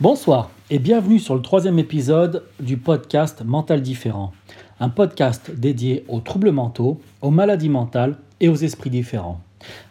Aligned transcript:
Bonsoir 0.00 0.50
et 0.70 0.80
bienvenue 0.80 1.20
sur 1.20 1.36
le 1.36 1.40
troisième 1.40 1.78
épisode 1.78 2.42
du 2.58 2.76
podcast 2.76 3.44
Mental 3.44 3.80
Différent, 3.80 4.32
un 4.80 4.88
podcast 4.88 5.52
dédié 5.52 6.04
aux 6.08 6.18
troubles 6.18 6.50
mentaux, 6.50 7.00
aux 7.22 7.30
maladies 7.30 7.68
mentales 7.68 8.18
et 8.40 8.48
aux 8.48 8.56
esprits 8.56 8.90
différents. 8.90 9.40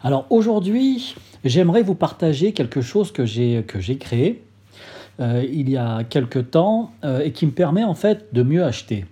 Alors 0.02 0.26
aujourd'hui, 0.28 1.14
j'aimerais 1.42 1.82
vous 1.82 1.94
partager 1.94 2.52
quelque 2.52 2.82
chose 2.82 3.12
que 3.12 3.24
j'ai 3.24 3.64
que 3.66 3.78
créé 3.94 4.42
euh, 5.20 5.42
il 5.50 5.70
y 5.70 5.78
a 5.78 6.04
quelque 6.04 6.38
temps 6.38 6.90
euh, 7.02 7.20
et 7.20 7.32
qui 7.32 7.46
me 7.46 7.52
permet 7.52 7.84
en 7.84 7.94
fait 7.94 8.26
de 8.34 8.42
mieux 8.42 8.62
acheter. 8.62 9.06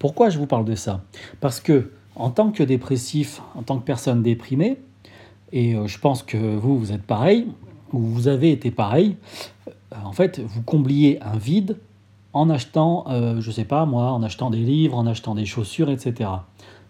Pourquoi 0.00 0.28
je 0.28 0.38
vous 0.38 0.46
parle 0.46 0.64
de 0.64 0.74
ça? 0.74 1.04
Parce 1.40 1.60
que 1.60 1.92
en 2.16 2.30
tant 2.30 2.50
que 2.50 2.64
dépressif, 2.64 3.40
en 3.54 3.62
tant 3.62 3.78
que 3.78 3.84
personne 3.84 4.24
déprimée, 4.24 4.78
et 5.52 5.76
euh, 5.76 5.86
je 5.86 6.00
pense 6.00 6.24
que 6.24 6.36
vous, 6.36 6.76
vous 6.80 6.90
êtes 6.90 7.04
pareil, 7.04 7.46
ou 7.92 8.00
vous 8.00 8.28
avez 8.28 8.50
été 8.50 8.70
pareil, 8.70 9.16
en 10.04 10.12
fait, 10.12 10.40
vous 10.40 10.62
combliez 10.62 11.22
un 11.22 11.36
vide 11.36 11.78
en 12.32 12.48
achetant, 12.48 13.04
euh, 13.08 13.40
je 13.40 13.50
sais 13.50 13.64
pas 13.64 13.84
moi, 13.84 14.12
en 14.12 14.22
achetant 14.22 14.50
des 14.50 14.58
livres, 14.58 14.96
en 14.96 15.06
achetant 15.06 15.34
des 15.34 15.44
chaussures, 15.44 15.90
etc. 15.90 16.30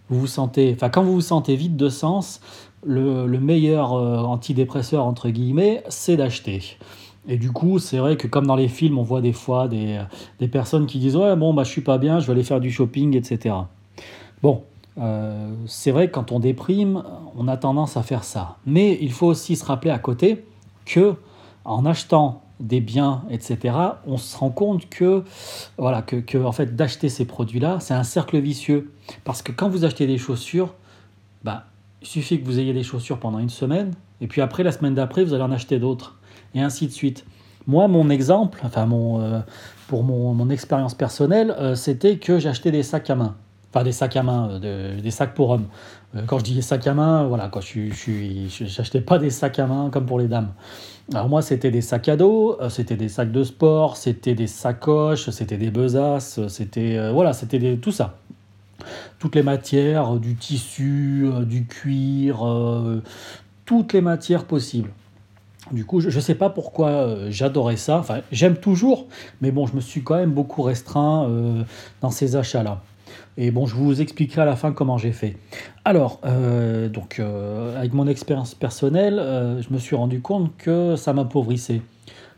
Vous 0.09 0.20
vous 0.20 0.27
sentez, 0.27 0.73
enfin, 0.74 0.88
quand 0.88 1.02
vous 1.02 1.15
vous 1.15 1.20
sentez 1.20 1.57
vide 1.57 1.77
de 1.77 1.88
sens, 1.88 2.41
le, 2.84 3.27
meilleur 3.38 3.95
euh, 3.95 4.19
antidépresseur, 4.19 5.05
entre 5.05 5.30
guillemets, 5.30 5.84
c'est 5.88 6.16
d'acheter. 6.16 6.77
Et 7.29 7.37
du 7.37 7.52
coup, 7.52 7.79
c'est 7.79 7.98
vrai 7.98 8.16
que 8.16 8.27
comme 8.27 8.46
dans 8.46 8.57
les 8.57 8.69
films, 8.69 8.98
on 8.98 9.02
voit 9.02 9.21
des 9.21 9.32
fois 9.32 9.69
des, 9.69 10.01
des, 10.41 10.48
personnes 10.48 10.87
qui 10.87 10.98
disent 10.98 11.16
Ouais, 11.16 11.37
bon, 11.37 11.55
bah, 11.55 11.62
je 11.62 11.71
suis 11.71 11.82
pas 11.82 11.98
bien, 11.98 12.19
je 12.19 12.27
vais 12.27 12.32
aller 12.32 12.43
faire 12.43 12.60
du 12.60 12.73
shopping, 12.73 13.16
etc. 13.16 13.55
Bon, 14.43 14.62
c'est 15.66 15.93
vrai 15.93 16.09
que 16.09 16.12
quand 16.12 16.32
on 16.32 16.41
déprime, 16.41 17.05
on 17.37 17.46
a 17.46 17.57
tendance 17.57 17.96
à 17.96 18.02
faire 18.02 18.24
ça. 18.24 18.57
Mais 18.66 18.98
il 19.01 19.12
faut 19.12 19.29
aussi 19.29 19.55
se 19.55 19.65
rappeler 19.65 19.93
à 19.93 20.01
côté 20.01 20.45
que 20.84 21.15
en 21.65 21.87
achetant 21.87 22.41
des 22.62 22.80
biens, 22.80 23.25
etc., 23.30 23.77
on 24.07 24.16
se 24.16 24.37
rend 24.37 24.51
compte 24.51 24.89
que, 24.89 25.25
voilà, 25.77 26.01
que, 26.01 26.43
en 26.43 26.52
fait, 26.52 26.77
d'acheter 26.77 27.09
ces 27.09 27.24
produits-là, 27.24 27.79
c'est 27.80 27.95
un 27.95 28.05
cercle 28.05 28.38
vicieux. 28.38 28.93
Parce 29.24 29.43
que 29.43 29.52
quand 29.52 29.68
vous 29.68 29.85
achetez 29.85 30.07
des 30.07 30.18
chaussures, 30.18 30.74
bah, 31.45 31.66
il 32.01 32.09
suffit 32.09 32.40
que 32.40 32.46
vous 32.46 32.59
ayez 32.59 32.73
des 32.73 32.85
chaussures 32.85 33.18
pendant 33.18 33.38
une 33.38 33.51
semaine, 33.51 33.93
et 34.21 34.29
puis 34.29 34.40
après, 34.40 34.63
la 34.63 34.73
semaine 34.73 34.95
d'après, 34.95 35.24
vous 35.24 35.35
allez 35.35 35.43
en 35.43 35.52
acheter 35.52 35.79
d'autres, 35.79 36.18
et 36.55 36.60
ainsi 36.60 36.87
de 36.87 36.93
suite. 36.93 37.24
Moi, 37.66 37.88
mon 37.88 38.09
exemple, 38.10 38.60
enfin, 38.65 38.87
mon, 38.87 39.21
euh, 39.21 39.40
pour 39.88 40.05
mon, 40.05 40.49
expérience 40.51 40.95
personnelle, 40.95 41.55
euh, 41.59 41.74
c'était 41.74 42.16
que 42.16 42.38
j'achetais 42.38 42.71
des 42.71 42.83
sacs 42.83 43.10
à 43.10 43.15
main. 43.16 43.37
Enfin, 43.74 43.84
des 43.84 43.92
sacs 43.92 44.16
à 44.16 44.23
main, 44.23 44.60
euh, 44.62 45.01
des 45.01 45.10
sacs 45.10 45.34
pour 45.34 45.51
hommes. 45.51 45.66
quand 46.26 46.38
je 46.38 46.45
dis 46.45 46.62
sacs 46.62 46.87
à 46.87 46.95
main, 46.95 47.24
voilà, 47.24 47.48
quoi, 47.48 47.62
je 47.62 48.78
n'achetais 48.78 49.01
pas 49.01 49.18
des 49.18 49.30
sacs 49.30 49.59
à 49.59 49.66
main 49.66 49.88
comme 49.90 50.06
pour 50.06 50.18
les 50.18 50.28
dames. 50.28 50.52
Alors 51.10 51.28
moi, 51.28 51.42
c'était 51.42 51.70
des 51.70 51.82
sacs 51.82 52.09
à 52.09 52.16
dos, 52.16 52.56
euh, 52.60 52.68
c'était 52.68 52.96
des 52.96 53.09
sacs 53.09 53.32
de 53.32 53.43
sport, 53.43 53.96
c'était 53.96 54.34
des 54.34 54.46
sacoches, 54.46 55.30
c'était 55.30 55.59
des 55.59 55.70
besaces, 55.70 56.46
c'était 56.48 56.96
euh, 56.96 57.12
voilà, 57.12 57.32
c'était 57.32 57.76
tout 57.76 57.90
ça. 57.90 58.18
Toutes 59.18 59.34
les 59.34 59.43
matières, 59.43 60.15
du 60.15 60.37
tissu, 60.37 61.26
euh, 61.26 61.45
du 61.45 61.66
cuir, 61.66 62.46
toutes 63.65 63.93
les 63.93 64.00
matières 64.00 64.44
possibles. 64.44 64.91
Du 65.70 65.84
coup, 65.84 66.00
je 66.00 66.09
ne 66.09 66.20
sais 66.20 66.34
pas 66.34 66.50
pourquoi 66.50 67.31
j'adorais 67.31 67.76
ça. 67.76 67.98
Enfin, 67.98 68.20
j'aime 68.32 68.56
toujours, 68.56 69.06
mais 69.41 69.50
bon, 69.50 69.66
je 69.66 69.76
me 69.76 69.81
suis 69.81 70.03
quand 70.03 70.16
même 70.16 70.32
beaucoup 70.32 70.62
restreint 70.62 71.28
dans 72.00 72.10
ces 72.10 72.37
achats-là. 72.37 72.82
Et 73.37 73.50
bon, 73.50 73.66
je 73.66 73.75
vous 73.75 74.00
expliquerai 74.00 74.43
à 74.43 74.44
la 74.44 74.56
fin 74.56 74.72
comment 74.72 74.99
j'ai 74.99 75.12
fait. 75.12 75.37
Alors, 75.84 76.21
euh, 76.25 76.88
donc, 76.88 77.19
euh, 77.19 77.77
avec 77.78 77.93
mon 77.94 78.06
expérience 78.06 78.55
personnelle, 78.55 79.19
euh, 79.19 79.62
je 79.62 79.72
me 79.72 79.78
suis 79.78 79.97
rendu 79.97 80.21
compte 80.21 80.56
que 80.59 80.97
ça 80.97 81.12
m'appauvrissait. 81.12 81.83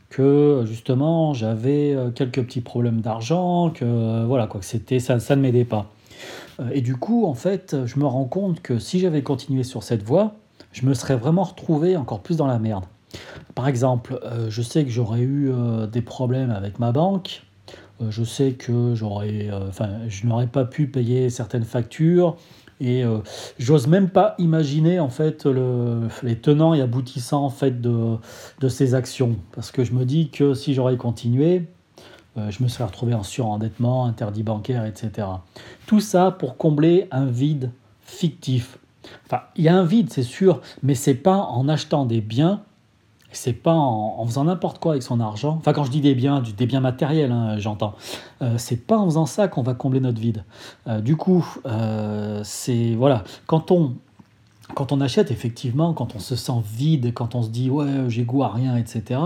Que 0.09 0.63
justement, 0.65 1.35
j'avais 1.35 1.97
quelques 2.15 2.45
petits 2.45 2.61
problèmes 2.61 3.01
d'argent, 3.01 3.71
que 3.71 4.25
voilà, 4.25 4.47
quoi, 4.47 4.61
que 4.61 4.67
c'était, 4.67 5.01
ça, 5.01 5.19
ça 5.19 5.35
ne 5.35 5.43
m'aidait 5.43 5.65
pas. 5.65 5.91
et 6.73 6.83
du 6.83 6.95
coup, 6.95 7.27
en 7.27 7.35
fait, 7.35 7.77
je 7.85 7.99
me 7.99 8.07
rends 8.07 8.27
compte 8.27 8.63
que 8.63 8.79
si 8.79 9.01
j'avais 9.01 9.23
continué 9.23 9.65
sur 9.65 9.83
cette 9.83 10.05
voie, 10.05 10.35
je 10.71 10.87
me 10.87 10.95
serais 10.95 11.17
vraiment 11.17 11.43
retrouvé 11.43 11.97
encore 11.97 12.21
plus 12.21 12.37
dans 12.37 12.47
la 12.47 12.61
merde. 12.61 12.85
Par 13.57 13.67
exemple, 13.67 14.21
je 14.49 14.63
sais 14.63 14.85
que 14.85 14.91
j'aurais 14.91 15.23
eu 15.23 15.51
des 15.91 16.03
problèmes 16.03 16.51
avec 16.51 16.79
ma 16.79 16.93
banque, 16.93 17.44
euh, 18.01 18.11
je 18.11 18.25
sais 18.25 18.53
que 18.53 18.95
j'aurais, 18.95 19.49
euh, 19.51 19.69
enfin, 19.69 19.89
je 20.09 20.27
n'aurais 20.27 20.47
pas 20.47 20.65
pu 20.65 20.87
payer 20.87 21.31
certaines 21.31 21.65
factures 21.65 22.37
et 22.81 23.05
euh, 23.05 23.19
j'ose 23.59 23.87
même 23.87 24.09
pas 24.09 24.35
imaginer 24.39 24.99
en 24.99 25.09
fait 25.09 25.47
le, 25.47 26.09
les 26.23 26.37
tenants 26.37 26.75
et 26.75 26.81
aboutissants 26.81 27.45
en 27.45 27.51
fait 27.51 27.81
de, 27.81 28.17
de 28.59 28.69
ces 28.69 28.95
actions 28.95 29.37
parce 29.53 29.71
que 29.71 29.85
je 29.85 29.93
me 29.93 30.05
dis 30.05 30.31
que 30.31 30.55
si 30.55 30.75
j'aurais 30.75 30.97
continué, 30.97 31.67
je 32.37 32.65
me 32.65 32.69
serais 32.69 32.83
retrouvé 32.83 33.15
en 33.15 33.23
surendettement, 33.23 34.07
interdit 34.07 34.43
bancaire, 34.43 34.85
etc. 34.87 35.29
Tout 35.87 36.01
ça 36.01 36.33
pour 36.33 36.57
combler 36.57 37.07
un 37.13 37.27
vide 37.27 37.71
fictif. 38.01 38.79
Enfin, 39.27 39.43
il 39.55 39.63
y 39.63 39.69
a 39.69 39.77
un 39.77 39.85
vide, 39.85 40.11
c'est 40.11 40.25
sûr, 40.25 40.61
mais 40.83 40.97
c'est 40.97 41.15
pas 41.15 41.37
en 41.37 41.69
achetant 41.69 42.07
des 42.07 42.21
biens 42.21 42.65
c'est 43.37 43.53
pas 43.53 43.75
en, 43.75 44.25
faisant 44.27 44.45
n'importe 44.45 44.79
quoi 44.79 44.93
avec 44.93 45.03
son 45.03 45.21
argent. 45.21 45.57
Enfin, 45.59 45.73
quand 45.73 45.85
je 45.85 45.91
dis 45.91 46.01
des 46.01 46.15
biens, 46.15 46.43
des 46.57 46.67
biens 46.67 46.81
matériels, 46.81 47.33
hein, 47.33 47.59
j'entends. 47.59 47.95
Euh, 48.43 48.55
c'est 48.59 48.87
pas 48.87 48.99
en 48.99 49.05
faisant 49.07 49.27
ça 49.27 49.49
qu'on 49.49 49.63
va 49.63 49.75
combler 49.75 50.01
notre 50.01 50.21
vide. 50.21 50.45
Euh, 50.87 51.01
du 51.01 51.17
coup, 51.17 51.47
euh, 51.67 52.41
c'est 52.45 52.95
voilà, 52.95 53.25
quand 53.47 53.71
on 53.71 53.95
quand 54.75 54.93
on 54.93 55.01
achète 55.01 55.31
effectivement, 55.31 55.93
quand 55.93 56.17
on 56.17 56.19
se 56.19 56.37
sent 56.37 56.63
vide, 56.65 57.13
quand 57.13 57.35
on 57.35 57.43
se 57.43 57.51
dit 57.51 57.71
ouais 57.71 58.09
j'ai 58.09 58.25
goût 58.25 58.43
à 58.43 58.49
rien, 58.49 58.77
etc. 58.77 59.21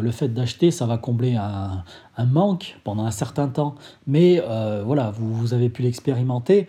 le 0.00 0.10
fait 0.12 0.28
d'acheter, 0.28 0.70
ça 0.70 0.86
va 0.86 0.96
combler 0.96 1.34
un, 1.34 1.82
manque 2.24 2.78
pendant 2.84 3.04
un 3.04 3.10
certain 3.10 3.48
temps. 3.48 3.74
Mais 4.06 4.40
voilà, 4.86 5.10
vous 5.10 5.54
avez 5.54 5.68
pu 5.70 5.82
l'expérimenter. 5.82 6.68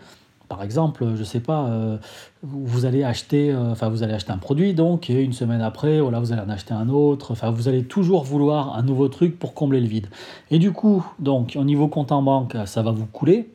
Par 0.51 0.63
exemple, 0.63 1.05
je 1.15 1.19
ne 1.19 1.23
sais 1.23 1.39
pas, 1.39 1.67
euh, 1.67 1.97
vous 2.43 2.83
allez 2.83 3.05
acheter, 3.05 3.53
euh, 3.53 3.71
enfin 3.71 3.87
vous 3.87 4.03
allez 4.03 4.11
acheter 4.11 4.33
un 4.33 4.37
produit 4.37 4.73
donc 4.73 5.09
et 5.09 5.23
une 5.23 5.31
semaine 5.31 5.61
après, 5.61 6.01
voilà, 6.01 6.19
vous 6.19 6.33
allez 6.33 6.41
en 6.41 6.49
acheter 6.49 6.73
un 6.73 6.89
autre. 6.89 7.31
Enfin, 7.31 7.51
vous 7.51 7.69
allez 7.69 7.85
toujours 7.85 8.25
vouloir 8.25 8.75
un 8.75 8.83
nouveau 8.83 9.07
truc 9.07 9.39
pour 9.39 9.53
combler 9.53 9.79
le 9.79 9.87
vide. 9.87 10.07
Et 10.49 10.59
du 10.59 10.73
coup, 10.73 11.05
donc 11.19 11.55
au 11.57 11.63
niveau 11.63 11.87
compte 11.87 12.11
en 12.11 12.21
banque, 12.21 12.57
ça 12.65 12.81
va 12.81 12.91
vous 12.91 13.05
couler. 13.05 13.47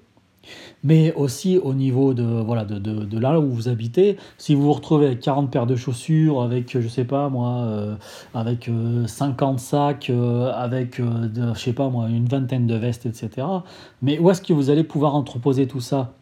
Mais 0.85 1.13
aussi 1.13 1.59
au 1.59 1.75
niveau 1.75 2.15
de, 2.15 2.23
voilà, 2.23 2.65
de, 2.65 3.19
là 3.19 3.39
où 3.41 3.51
vous 3.51 3.69
habitez, 3.69 4.17
si 4.39 4.55
vous 4.55 4.63
vous 4.63 4.73
retrouvez 4.73 5.05
avec 5.05 5.21
40 5.21 5.51
paires 5.51 5.67
de 5.67 5.77
chaussures, 5.77 6.41
avec, 6.41 6.81
je 6.81 6.89
sais 6.89 7.05
pas 7.05 7.29
moi, 7.29 7.59
euh, 7.67 7.95
avec 8.33 8.71
50 9.07 9.61
sacs, 9.61 10.11
avec, 10.55 10.99
de, 10.99 11.53
je 11.53 11.61
sais 11.61 11.75
pas 11.75 11.91
moi, 11.91 12.09
une 12.09 12.27
vingtaine 12.27 12.67
de 12.67 12.75
vestes, 12.75 13.05
etc. 13.05 13.47
Mais 14.01 14.19
où 14.19 14.31
est-ce 14.31 14.41
que 14.41 14.55
vous 14.55 14.71
allez 14.71 14.85
pouvoir 14.85 15.15
entreposer 15.15 15.67
tout 15.67 15.81
ça? 15.83 16.15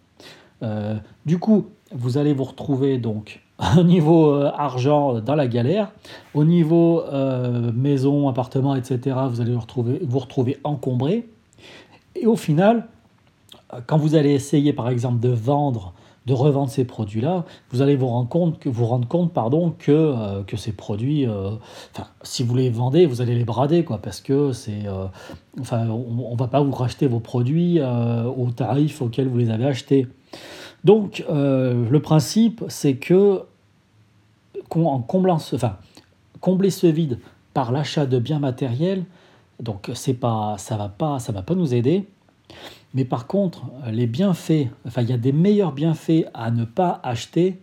Euh, 0.62 0.96
du 1.26 1.38
coup, 1.38 1.66
vous 1.92 2.18
allez 2.18 2.32
vous 2.32 2.44
retrouver 2.44 2.98
donc 2.98 3.40
au 3.78 3.82
niveau 3.82 4.34
euh, 4.34 4.50
argent 4.56 5.20
dans 5.20 5.34
la 5.34 5.46
galère, 5.46 5.92
au 6.34 6.44
niveau 6.44 7.02
euh, 7.02 7.72
maison, 7.72 8.28
appartement, 8.28 8.74
etc. 8.74 9.16
Vous 9.28 9.40
allez 9.40 9.52
vous 9.52 10.18
retrouver, 10.18 10.58
encombré. 10.64 11.28
Et 12.16 12.26
au 12.26 12.36
final, 12.36 12.86
quand 13.86 13.98
vous 13.98 14.14
allez 14.14 14.30
essayer 14.30 14.72
par 14.72 14.88
exemple 14.88 15.20
de 15.20 15.30
vendre, 15.30 15.92
de 16.26 16.32
revendre 16.32 16.70
ces 16.70 16.84
produits-là, 16.84 17.44
vous 17.70 17.82
allez 17.82 17.96
vous 17.96 18.06
rendre 18.06 18.28
compte 18.28 18.58
que, 18.58 18.68
vous 18.68 18.86
rendre 18.86 19.06
compte, 19.06 19.32
que 19.76 20.56
ces 20.56 20.72
produits, 20.72 21.26
si 22.22 22.44
vous 22.44 22.54
les 22.54 22.70
vendez, 22.70 23.04
vous 23.04 23.20
allez 23.20 23.34
les 23.34 23.44
brader, 23.44 23.84
quoi, 23.84 23.98
parce 23.98 24.20
que 24.20 24.52
c'est, 24.52 24.84
enfin, 25.60 25.88
on 25.88 26.32
ne 26.32 26.38
va 26.38 26.46
pas 26.46 26.62
vous 26.62 26.70
racheter 26.70 27.08
vos 27.08 27.20
produits 27.20 27.80
au 27.80 28.50
tarif 28.52 29.02
auquel 29.02 29.28
vous 29.28 29.38
les 29.38 29.50
avez 29.50 29.66
achetés. 29.66 30.06
Donc, 30.84 31.24
euh, 31.30 31.88
le 31.88 32.00
principe, 32.00 32.64
c'est 32.68 32.96
que, 32.96 33.42
en 34.70 35.00
comblant 35.00 35.38
ce, 35.38 35.56
enfin, 35.56 35.78
combler 36.40 36.70
ce 36.70 36.86
vide 36.86 37.18
par 37.54 37.72
l'achat 37.72 38.06
de 38.06 38.18
biens 38.18 38.38
matériels, 38.38 39.04
donc 39.60 39.90
c'est 39.94 40.14
pas, 40.14 40.56
ça 40.58 40.76
va 40.76 40.88
pas, 40.88 41.18
ça 41.18 41.32
va 41.32 41.42
pas 41.42 41.54
nous 41.54 41.74
aider. 41.74 42.06
Mais 42.92 43.04
par 43.04 43.26
contre, 43.26 43.64
les 43.90 44.06
bienfaits, 44.06 44.68
enfin, 44.86 45.02
il 45.02 45.10
y 45.10 45.12
a 45.12 45.18
des 45.18 45.32
meilleurs 45.32 45.72
bienfaits 45.72 46.26
à 46.34 46.50
ne 46.50 46.64
pas 46.64 47.00
acheter. 47.02 47.60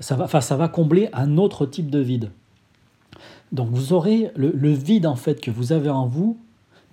Ça 0.00 0.16
va, 0.16 0.68
combler 0.68 1.08
un 1.12 1.38
autre 1.38 1.66
type 1.66 1.90
de 1.90 1.98
vide. 1.98 2.30
Donc, 3.50 3.68
vous 3.70 3.92
aurez 3.92 4.30
le, 4.36 4.52
le 4.52 4.70
vide 4.70 5.06
en 5.06 5.16
fait 5.16 5.40
que 5.40 5.50
vous 5.50 5.72
avez 5.72 5.90
en 5.90 6.06
vous 6.06 6.38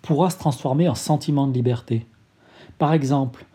pourra 0.01 0.29
se 0.29 0.37
transformer 0.37 0.89
en 0.89 0.95
sentiment 0.95 1.47
de 1.47 1.53
liberté. 1.53 2.05
Par 2.77 2.93
exemple, 2.93 3.45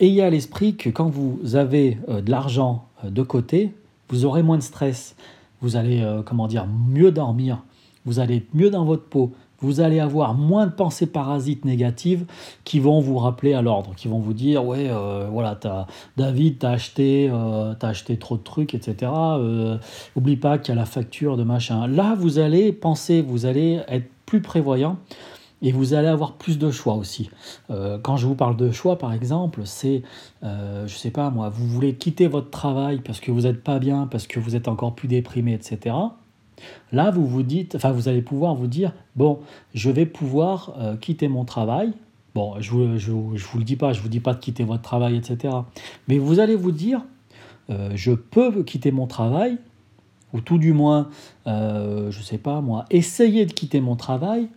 ayez 0.00 0.22
à 0.22 0.30
l'esprit 0.30 0.76
que 0.76 0.90
quand 0.90 1.08
vous 1.08 1.56
avez 1.56 1.98
euh, 2.08 2.20
de 2.20 2.30
l'argent 2.30 2.86
euh, 3.04 3.10
de 3.10 3.22
côté, 3.22 3.72
vous 4.08 4.24
aurez 4.24 4.42
moins 4.42 4.58
de 4.58 4.62
stress. 4.62 5.16
Vous 5.62 5.76
allez, 5.76 6.06
comment 6.26 6.48
dire, 6.48 6.66
mieux 6.66 7.10
dormir. 7.10 7.62
Vous 8.04 8.20
allez 8.20 8.36
être 8.36 8.54
mieux 8.54 8.68
dans 8.70 8.84
votre 8.84 9.04
peau. 9.04 9.32
Vous 9.60 9.80
allez 9.80 10.00
avoir 10.00 10.34
moins 10.34 10.66
de 10.66 10.70
pensées 10.70 11.06
parasites 11.06 11.64
négatives 11.64 12.26
qui 12.62 12.78
vont 12.78 13.00
vous 13.00 13.16
rappeler 13.16 13.54
à 13.54 13.62
l'ordre, 13.62 13.94
qui 13.96 14.06
vont 14.06 14.18
vous 14.18 14.34
dire 14.34 14.66
ouais 14.66 14.90
voilà 15.32 15.58
as, 15.64 15.86
David 16.18 16.58
t'as 16.58 16.72
acheté 16.72 17.30
as 17.30 17.86
acheté 17.86 18.18
trop 18.18 18.36
de 18.36 18.42
trucs 18.42 18.74
etc. 18.74 19.10
oublie 20.14 20.36
pas 20.36 20.58
qu'il 20.58 20.74
y 20.74 20.78
a 20.78 20.80
la 20.80 20.86
facture 20.86 21.38
de 21.38 21.42
machin. 21.42 21.86
Là 21.86 22.14
vous 22.14 22.38
allez 22.38 22.70
penser, 22.70 23.22
vous 23.22 23.46
allez 23.46 23.80
être 23.88 24.10
plus 24.26 24.42
prévoyant 24.42 24.98
et 25.62 25.72
vous 25.72 25.94
allez 25.94 26.08
avoir 26.08 26.34
plus 26.34 26.58
de 26.58 26.70
choix 26.70 26.94
aussi. 26.94 27.30
Euh, 27.70 27.98
quand 27.98 28.16
je 28.16 28.26
vous 28.26 28.34
parle 28.34 28.56
de 28.56 28.70
choix, 28.70 28.98
par 28.98 29.12
exemple, 29.12 29.62
c'est, 29.64 30.02
euh, 30.42 30.86
je 30.86 30.96
sais 30.96 31.10
pas 31.10 31.30
moi, 31.30 31.48
vous 31.48 31.66
voulez 31.66 31.94
quitter 31.94 32.26
votre 32.26 32.50
travail 32.50 33.00
parce 33.00 33.20
que 33.20 33.30
vous 33.30 33.42
n'êtes 33.42 33.62
pas 33.62 33.78
bien, 33.78 34.06
parce 34.06 34.26
que 34.26 34.38
vous 34.38 34.54
êtes 34.54 34.68
encore 34.68 34.94
plus 34.94 35.08
déprimé, 35.08 35.54
etc. 35.54 35.96
Là, 36.92 37.10
vous 37.10 37.26
vous 37.26 37.42
dites, 37.42 37.74
enfin, 37.74 37.92
vous 37.92 38.08
allez 38.08 38.22
pouvoir 38.22 38.54
vous 38.54 38.66
dire, 38.66 38.92
bon, 39.14 39.40
je 39.74 39.90
vais 39.90 40.06
pouvoir 40.06 40.74
euh, 40.78 40.96
quitter 40.96 41.28
mon 41.28 41.44
travail. 41.44 41.92
Bon, 42.34 42.54
je 42.60 42.74
ne 42.74 42.98
je, 42.98 43.10
vous 43.12 43.58
le 43.58 43.64
dis 43.64 43.76
pas, 43.76 43.94
je 43.94 44.02
vous 44.02 44.08
dis 44.08 44.20
pas 44.20 44.34
de 44.34 44.40
quitter 44.40 44.62
votre 44.62 44.82
travail, 44.82 45.16
etc. 45.16 45.54
Mais 46.06 46.18
vous 46.18 46.38
allez 46.38 46.54
vous 46.54 46.70
dire, 46.70 47.02
euh, 47.70 47.90
je 47.94 48.12
peux 48.12 48.62
quitter 48.62 48.92
mon 48.92 49.06
travail, 49.06 49.56
ou 50.34 50.40
tout 50.42 50.58
du 50.58 50.74
moins, 50.74 51.08
je 51.46 52.20
sais 52.22 52.36
pas 52.36 52.60
moi, 52.60 52.84
essayer 52.90 53.46
de 53.46 53.52
quitter 53.52 53.80
mon 53.80 53.96
travail 53.96 54.48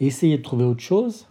essayez 0.00 0.38
de 0.38 0.42
trouver 0.42 0.64
autre 0.64 0.82
chose. 0.82 1.26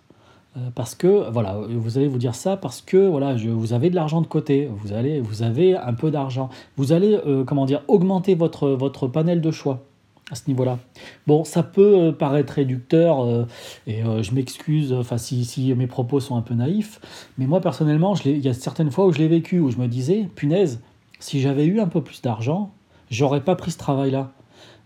Euh, 0.57 0.69
parce 0.73 0.95
que 0.95 1.29
voilà, 1.31 1.59
vous 1.67 1.97
allez 1.97 2.07
vous 2.07 2.17
dire 2.17 2.33
ça 2.33 2.55
parce 2.55 2.81
que 2.81 3.07
voilà, 3.07 3.35
je, 3.35 3.49
vous 3.49 3.73
avez 3.73 3.89
de 3.89 3.95
l'argent 3.95 4.21
de 4.21 4.27
côté, 4.27 4.69
vous 4.71 4.93
allez, 4.93 5.19
vous 5.19 5.43
avez 5.43 5.75
un 5.75 5.93
peu 5.93 6.11
d'argent, 6.11 6.49
vous 6.77 6.93
allez 6.93 7.19
euh, 7.27 7.43
comment 7.43 7.65
dire 7.65 7.81
augmenter 7.89 8.35
votre 8.35 8.69
votre 8.69 9.07
panel 9.07 9.41
de 9.41 9.51
choix 9.51 9.83
à 10.31 10.35
ce 10.35 10.43
niveau-là. 10.47 10.79
Bon, 11.27 11.43
ça 11.43 11.61
peut 11.61 11.95
euh, 11.97 12.11
paraître 12.13 12.53
réducteur 12.53 13.45
et 13.85 14.01
je 14.21 14.33
m'excuse, 14.33 14.95
si, 15.17 15.43
si, 15.43 15.73
mes 15.73 15.87
propos 15.87 16.21
sont 16.21 16.37
un 16.37 16.41
peu 16.41 16.53
naïfs, 16.53 17.01
mais 17.37 17.47
moi 17.47 17.59
personnellement, 17.59 18.15
il 18.23 18.39
y 18.39 18.47
a 18.47 18.53
certaines 18.53 18.91
fois 18.91 19.07
où 19.07 19.11
je 19.11 19.19
l'ai 19.19 19.27
vécu 19.27 19.59
où 19.59 19.71
je 19.71 19.77
me 19.77 19.87
disais, 19.87 20.29
punaise, 20.35 20.79
si 21.19 21.41
j'avais 21.41 21.65
eu 21.65 21.81
un 21.81 21.87
peu 21.87 22.01
plus 22.01 22.21
d'argent, 22.21 22.71
j'aurais 23.11 23.41
pas 23.41 23.55
pris 23.55 23.71
ce 23.71 23.77
travail-là. 23.77 24.31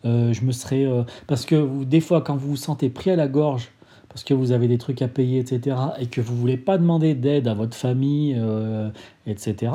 Euh, 0.06 0.34
je 0.34 0.44
me 0.44 0.52
serais. 0.52 0.86
Euh, 0.86 1.04
parce 1.28 1.46
que 1.46 1.84
des 1.84 2.00
fois, 2.00 2.22
quand 2.22 2.36
vous 2.36 2.50
vous 2.50 2.56
sentez 2.56 2.90
pris 2.90 3.12
à 3.12 3.16
la 3.16 3.28
gorge, 3.28 3.70
parce 4.10 4.24
que 4.24 4.34
vous 4.34 4.52
avez 4.52 4.68
des 4.68 4.78
trucs 4.78 5.02
à 5.02 5.08
payer, 5.08 5.40
etc., 5.40 5.78
et 6.00 6.08
que 6.08 6.22
vous 6.22 6.36
voulez 6.36 6.58
pas 6.58 6.78
demander 6.78 7.14
d'aide 7.16 7.48
à 7.48 7.54
votre 7.54 7.76
famille, 7.76 8.36
euh, 8.38 8.90
etc., 9.28 9.74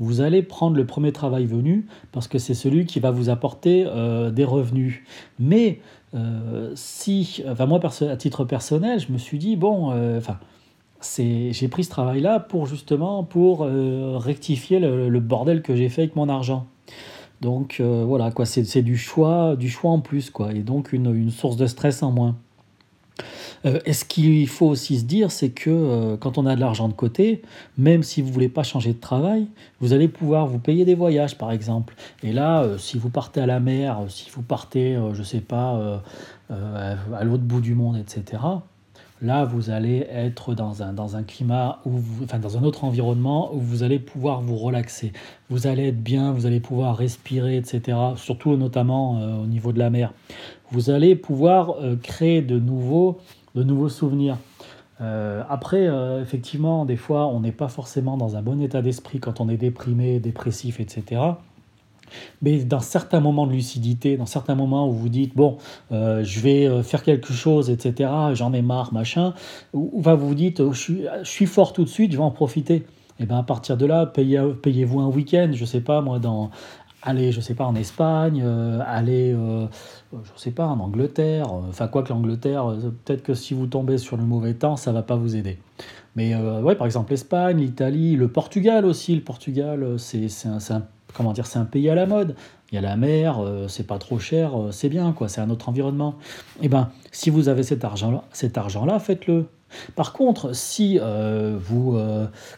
vous 0.00 0.20
allez 0.20 0.42
prendre 0.42 0.76
le 0.76 0.86
premier 0.86 1.12
travail 1.12 1.46
venu 1.46 1.86
parce 2.10 2.26
que 2.26 2.38
c'est 2.38 2.54
celui 2.54 2.84
qui 2.84 2.98
va 2.98 3.12
vous 3.12 3.28
apporter 3.28 3.86
des 4.32 4.44
revenus. 4.44 5.04
Mais 5.38 5.78
si, 6.74 7.44
enfin 7.46 7.66
moi 7.66 7.80
à 7.84 8.16
titre 8.16 8.44
personnel, 8.44 8.98
je 8.98 9.12
me 9.12 9.18
suis 9.18 9.38
dit 9.38 9.54
bon, 9.54 9.92
enfin 10.16 10.40
j'ai 11.00 11.68
pris 11.68 11.84
ce 11.84 11.90
travail-là 11.90 12.40
pour 12.40 12.66
justement 12.66 13.22
pour 13.22 13.60
rectifier 13.60 14.80
le, 14.80 15.20
bordel 15.20 15.62
que 15.62 15.76
j'ai 15.76 15.88
fait 15.88 16.02
avec 16.02 16.16
mon 16.16 16.28
argent. 16.28 16.66
Donc 17.44 17.76
euh, 17.78 18.04
voilà, 18.06 18.30
quoi, 18.30 18.46
c'est 18.46 18.80
du 18.80 18.96
choix, 18.96 19.54
du 19.54 19.68
choix 19.68 19.90
en 19.90 20.00
plus, 20.00 20.30
quoi, 20.30 20.54
et 20.54 20.60
donc 20.60 20.94
une, 20.94 21.30
source 21.30 21.58
de 21.58 21.66
stress 21.66 22.02
en 22.02 22.10
moins. 22.10 22.36
Euh, 23.66 23.80
et 23.84 23.92
ce 23.92 24.06
qu'il 24.06 24.48
faut 24.48 24.66
aussi 24.66 24.98
se 24.98 25.04
dire, 25.04 25.30
c'est 25.30 25.50
que 25.50 25.68
euh, 25.68 26.16
quand 26.16 26.38
on 26.38 26.46
a 26.46 26.56
de 26.56 26.60
l'argent 26.60 26.88
de 26.88 26.94
côté, 26.94 27.42
même 27.76 28.02
si 28.02 28.22
vous 28.22 28.28
ne 28.28 28.32
voulez 28.32 28.48
pas 28.48 28.62
changer 28.62 28.94
de 28.94 28.98
travail, 28.98 29.46
vous 29.80 29.92
allez 29.92 30.08
pouvoir 30.08 30.46
vous 30.46 30.58
payer 30.58 30.86
des 30.86 30.94
voyages, 30.94 31.36
par 31.36 31.52
exemple. 31.52 31.94
Et 32.22 32.32
là, 32.32 32.66
si 32.78 32.96
vous 32.96 33.10
partez 33.10 33.42
à 33.42 33.46
la 33.46 33.60
mer, 33.60 33.98
si 34.08 34.30
vous 34.30 34.40
partez, 34.40 34.98
je 35.12 35.18
ne 35.18 35.24
sais 35.24 35.42
pas, 35.42 36.02
à 36.48 37.24
l'autre 37.24 37.44
bout 37.44 37.60
du 37.60 37.74
monde, 37.74 37.98
etc., 37.98 38.38
Là, 39.22 39.44
vous 39.44 39.70
allez 39.70 40.06
être 40.10 40.54
dans 40.54 40.82
un, 40.82 40.92
dans 40.92 41.16
un 41.16 41.22
climat, 41.22 41.80
où 41.86 42.00
enfin 42.24 42.38
dans 42.38 42.58
un 42.58 42.64
autre 42.64 42.84
environnement 42.84 43.54
où 43.54 43.60
vous 43.60 43.82
allez 43.82 43.98
pouvoir 43.98 44.40
vous 44.40 44.56
relaxer. 44.56 45.12
Vous 45.50 45.66
allez 45.66 45.88
être 45.88 46.02
bien, 46.02 46.32
vous 46.32 46.46
allez 46.46 46.60
pouvoir 46.60 46.96
respirer, 46.96 47.56
etc. 47.56 47.96
Surtout 48.16 48.56
notamment 48.56 49.18
euh, 49.18 49.42
au 49.42 49.46
niveau 49.46 49.72
de 49.72 49.78
la 49.78 49.88
mer. 49.88 50.12
Vous 50.72 50.90
allez 50.90 51.14
pouvoir 51.14 51.76
euh, 51.80 51.96
créer 51.96 52.42
de 52.42 52.58
nouveaux, 52.58 53.18
de 53.54 53.62
nouveaux 53.62 53.88
souvenirs. 53.88 54.36
Euh, 55.00 55.42
après, 55.48 55.88
effectivement, 56.20 56.84
des 56.84 56.96
fois, 56.96 57.26
on 57.28 57.40
n'est 57.40 57.52
pas 57.52 57.68
forcément 57.68 58.16
dans 58.16 58.36
un 58.36 58.42
bon 58.42 58.60
état 58.60 58.82
d'esprit 58.82 59.20
quand 59.20 59.40
on 59.40 59.48
est 59.48 59.56
déprimé, 59.56 60.18
dépressif, 60.18 60.80
etc. 60.80 61.20
Mais 62.42 62.64
dans 62.64 62.80
certains 62.80 63.20
moments 63.20 63.46
de 63.46 63.52
lucidité, 63.52 64.16
dans 64.16 64.26
certains 64.26 64.54
moments 64.54 64.88
où 64.88 64.92
vous 64.92 65.08
dites, 65.08 65.34
bon, 65.34 65.58
euh, 65.92 66.22
je 66.24 66.40
vais 66.40 66.66
euh, 66.66 66.82
faire 66.82 67.02
quelque 67.02 67.32
chose, 67.32 67.70
etc., 67.70 68.10
j'en 68.34 68.52
ai 68.52 68.62
marre, 68.62 68.92
machin, 68.92 69.34
ou, 69.72 69.90
vous 69.94 70.16
vous 70.16 70.34
dites, 70.34 70.62
je 70.72 70.78
suis, 70.78 71.02
je 71.22 71.28
suis 71.28 71.46
fort 71.46 71.72
tout 71.72 71.84
de 71.84 71.88
suite, 71.88 72.12
je 72.12 72.16
vais 72.16 72.22
en 72.22 72.30
profiter. 72.30 72.84
Et 73.20 73.26
bien 73.26 73.38
à 73.38 73.42
partir 73.42 73.76
de 73.76 73.86
là, 73.86 74.06
payez, 74.06 74.42
payez-vous 74.62 75.00
un 75.00 75.06
week-end, 75.06 75.50
je 75.52 75.64
sais 75.64 75.80
pas 75.80 76.00
moi, 76.00 76.18
dans, 76.18 76.50
allez, 77.02 77.32
je 77.32 77.40
sais 77.40 77.54
pas, 77.54 77.64
en 77.64 77.76
Espagne, 77.76 78.42
euh, 78.44 78.80
allez, 78.86 79.32
euh, 79.32 79.66
je 80.12 80.40
sais 80.40 80.50
pas, 80.50 80.66
en 80.66 80.80
Angleterre. 80.80 81.52
Enfin, 81.52 81.86
quoi 81.86 82.02
que 82.02 82.12
l'Angleterre, 82.12 82.74
peut-être 83.04 83.22
que 83.22 83.34
si 83.34 83.54
vous 83.54 83.66
tombez 83.66 83.98
sur 83.98 84.16
le 84.16 84.24
mauvais 84.24 84.54
temps, 84.54 84.76
ça 84.76 84.92
va 84.92 85.02
pas 85.02 85.16
vous 85.16 85.36
aider. 85.36 85.58
Mais 86.16 86.36
ouais, 86.36 86.76
par 86.76 86.86
exemple, 86.86 87.10
l'Espagne, 87.10 87.58
l'Italie, 87.58 88.14
le 88.14 88.28
Portugal 88.28 88.84
aussi. 88.84 89.16
Le 89.16 89.22
Portugal, 89.22 89.96
c'est, 89.98 90.28
c'est 90.28 90.48
un, 90.48 90.58
un, 90.70 90.82
comment 91.14 91.32
dire, 91.32 91.46
c'est 91.46 91.58
un 91.58 91.64
pays 91.64 91.88
à 91.88 91.94
la 91.94 92.06
mode. 92.06 92.34
Il 92.70 92.74
y 92.74 92.78
a 92.78 92.80
la 92.80 92.96
mer, 92.96 93.38
euh, 93.38 93.68
c'est 93.68 93.86
pas 93.86 93.98
trop 93.98 94.18
cher, 94.18 94.60
euh, 94.60 94.72
c'est 94.72 94.88
bien, 94.88 95.12
quoi, 95.12 95.28
c'est 95.28 95.40
un 95.40 95.48
autre 95.48 95.68
environnement. 95.68 96.16
Eh 96.60 96.68
ben, 96.68 96.90
si 97.12 97.30
vous 97.30 97.48
avez 97.48 97.62
cet 97.62 97.84
argent-là, 97.84 98.98
faites-le. 98.98 99.46
Par 99.96 100.12
contre, 100.12 100.54
si 100.54 100.98
euh, 101.00 101.56
vous, 101.58 101.98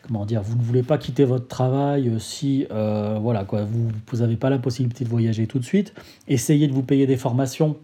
comment 0.07 0.27
dire, 0.27 0.43
vous 0.43 0.57
ne 0.57 0.63
voulez 0.63 0.83
pas 0.83 0.99
quitter 0.99 1.25
votre 1.25 1.49
travail, 1.49 2.13
si 2.19 2.67
voilà 2.71 3.45
quoi, 3.45 3.63
vous 3.65 4.19
n'avez 4.19 4.37
pas 4.37 4.51
la 4.51 4.59
possibilité 4.59 5.05
de 5.05 5.09
voyager 5.09 5.47
tout 5.47 5.59
de 5.59 5.65
suite, 5.65 5.95
essayez 6.29 6.67
de 6.67 6.73
vous 6.73 6.83
payer 6.83 7.07
des 7.07 7.17
formations. 7.17 7.77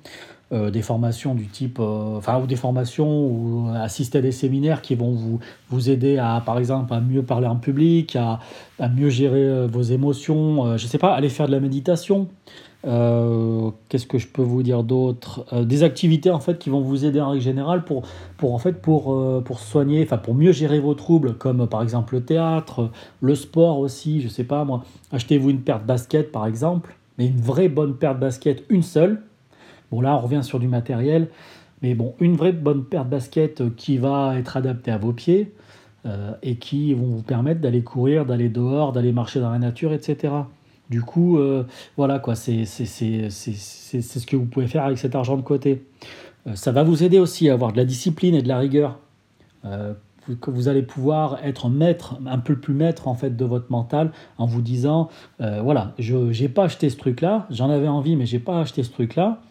Euh, 0.53 0.71
des 0.71 0.83
formations 0.83 1.35
du 1.35 1.47
type, 1.47 1.79
euh, 1.81 2.19
enfin, 2.19 2.39
ou 2.39 2.47
des 2.47 2.57
formations 2.57 3.27
ou 3.27 3.71
assister 3.75 4.19
à 4.19 4.21
des 4.21 4.33
séminaires 4.33 4.83
qui 4.83 4.95
vont 4.95 5.13
vous, 5.13 5.39
vous 5.71 5.89
aider 5.89 6.19
à, 6.19 6.43
par 6.45 6.59
exemple, 6.59 6.93
à 6.93 7.01
mieux 7.01 7.23
parler 7.23 7.47
en 7.47 7.57
public, 7.57 8.17
à, 8.17 8.39
à 8.79 8.89
mieux 8.91 9.09
gérer 9.09 9.47
euh, 9.47 9.67
vos 9.67 9.81
émotions, 9.81 10.77
je 10.77 10.87
sais 10.87 10.99
pas, 10.99 11.15
aller 11.15 11.31
faire 11.31 11.47
de 11.47 11.53
la 11.53 11.61
méditation. 11.61 12.29
Qu'est-ce 12.85 14.07
que 14.07 14.19
je 14.19 14.27
peux 14.27 14.43
vous 14.43 14.63
dire 14.63 14.83
d'autre? 14.83 15.47
Des 15.65 15.85
activités 15.85 16.31
en 16.31 16.41
fait 16.41 16.59
qui 16.59 16.69
vont 16.69 16.81
vous 16.81 17.07
aider 17.07 17.21
en 17.21 17.31
règle 17.31 17.43
générale 17.43 17.85
pour, 17.85 18.03
pour 18.37 18.53
en 18.53 18.59
fait 18.59 18.83
pour, 18.83 19.17
pour 19.45 19.61
soigner, 19.61 20.03
enfin 20.03 20.19
pour 20.19 20.35
mieux 20.35 20.53
gérer 20.53 20.81
vos 20.81 20.95
troubles, 20.95 21.35
comme 21.35 21.67
par 21.69 21.83
exemple 21.83 22.15
le 22.15 22.25
théâtre, 22.25 22.91
le 23.21 23.35
sport 23.37 23.79
aussi. 23.79 24.21
Je 24.21 24.29
sais 24.29 24.45
pas 24.45 24.65
moi. 24.65 24.83
Achetez-vous 25.13 25.51
une 25.51 25.61
paire 25.61 25.81
de 25.81 25.87
baskets 25.87 26.33
par 26.33 26.45
exemple, 26.45 26.97
mais 27.19 27.29
une 27.29 27.41
vraie 27.41 27.69
bonne 27.69 27.95
paire 27.95 28.17
de 28.17 28.21
baskets, 28.21 28.65
une 28.69 28.83
seule 28.83 29.23
Bon, 29.93 30.01
là, 30.01 30.17
on 30.17 30.21
revient 30.21 30.43
sur 30.43 30.59
du 30.59 30.69
matériel, 30.69 31.29
mais 31.83 31.95
bon, 31.95 32.15
une 32.19 32.35
vraie 32.35 32.53
bonne 32.53 32.83
paire 32.83 33.05
de 33.05 33.11
baskets 33.11 33.63
qui 33.77 33.99
va 33.99 34.39
être 34.39 34.57
adaptée 34.57 34.91
à 34.91 34.97
vos 34.97 35.13
pieds 35.13 35.53
euh, 36.07 36.33
et 36.43 36.57
qui 36.57 36.95
vont 36.95 37.05
vous 37.05 37.23
permettre 37.23 37.61
d'aller 37.61 37.83
courir, 37.83 38.25
d'aller 38.25 38.49
dehors, 38.49 38.93
d'aller 38.93 39.13
marcher 39.13 39.39
dans 39.39 39.51
la 39.51 39.59
nature, 39.59 39.93
etc. 39.93 40.33
Du 40.89 41.03
coup, 41.03 41.39
euh, 41.39 41.65
voilà 41.99 42.19
quoi, 42.19 42.37
c'est 42.37 42.65
ce 42.65 44.27
que 44.27 44.35
vous 44.35 44.47
pouvez 44.47 44.67
faire 44.67 44.85
avec 44.85 44.97
cet 44.97 45.15
argent 45.15 45.37
de 45.37 45.43
côté. 45.43 45.85
Euh, 46.47 46.55
ça 46.55 46.73
va 46.73 46.85
vous 46.85 47.05
aider 47.05 47.19
aussi 47.19 47.51
à 47.51 47.53
avoir 47.53 47.73
de 47.73 47.77
la 47.77 47.85
discipline 47.85 48.35
et 48.35 48.41
de 48.41 48.49
la 48.49 48.59
rigueur. 48.59 48.99
que 50.41 50.51
vous 50.51 50.69
allez 50.69 50.83
pouvoir 50.83 51.45
être 51.45 51.69
maître, 51.69 52.19
un 52.25 52.39
peu 52.39 52.57
plus 52.57 52.73
maître 52.73 53.09
en 53.09 53.15
fait 53.15 53.37
de 53.37 53.45
votre 53.45 53.71
mental 53.71 54.11
en 54.39 54.47
vous 54.47 54.63
disant 54.63 55.11
voilà, 55.39 55.93
je 55.99 56.17
n'ai 56.17 56.49
pas 56.49 56.65
acheté 56.65 56.89
ce 56.89 56.97
truc-là, 56.97 57.47
j'en 57.51 57.69
avais 57.69 57.89
envie 57.89 58.17
mais 58.17 58.25
j'ai 58.25 58.39
pas 58.39 58.59
acheté 58.61 58.83
ce 58.83 58.91
truc-là. 58.91 59.43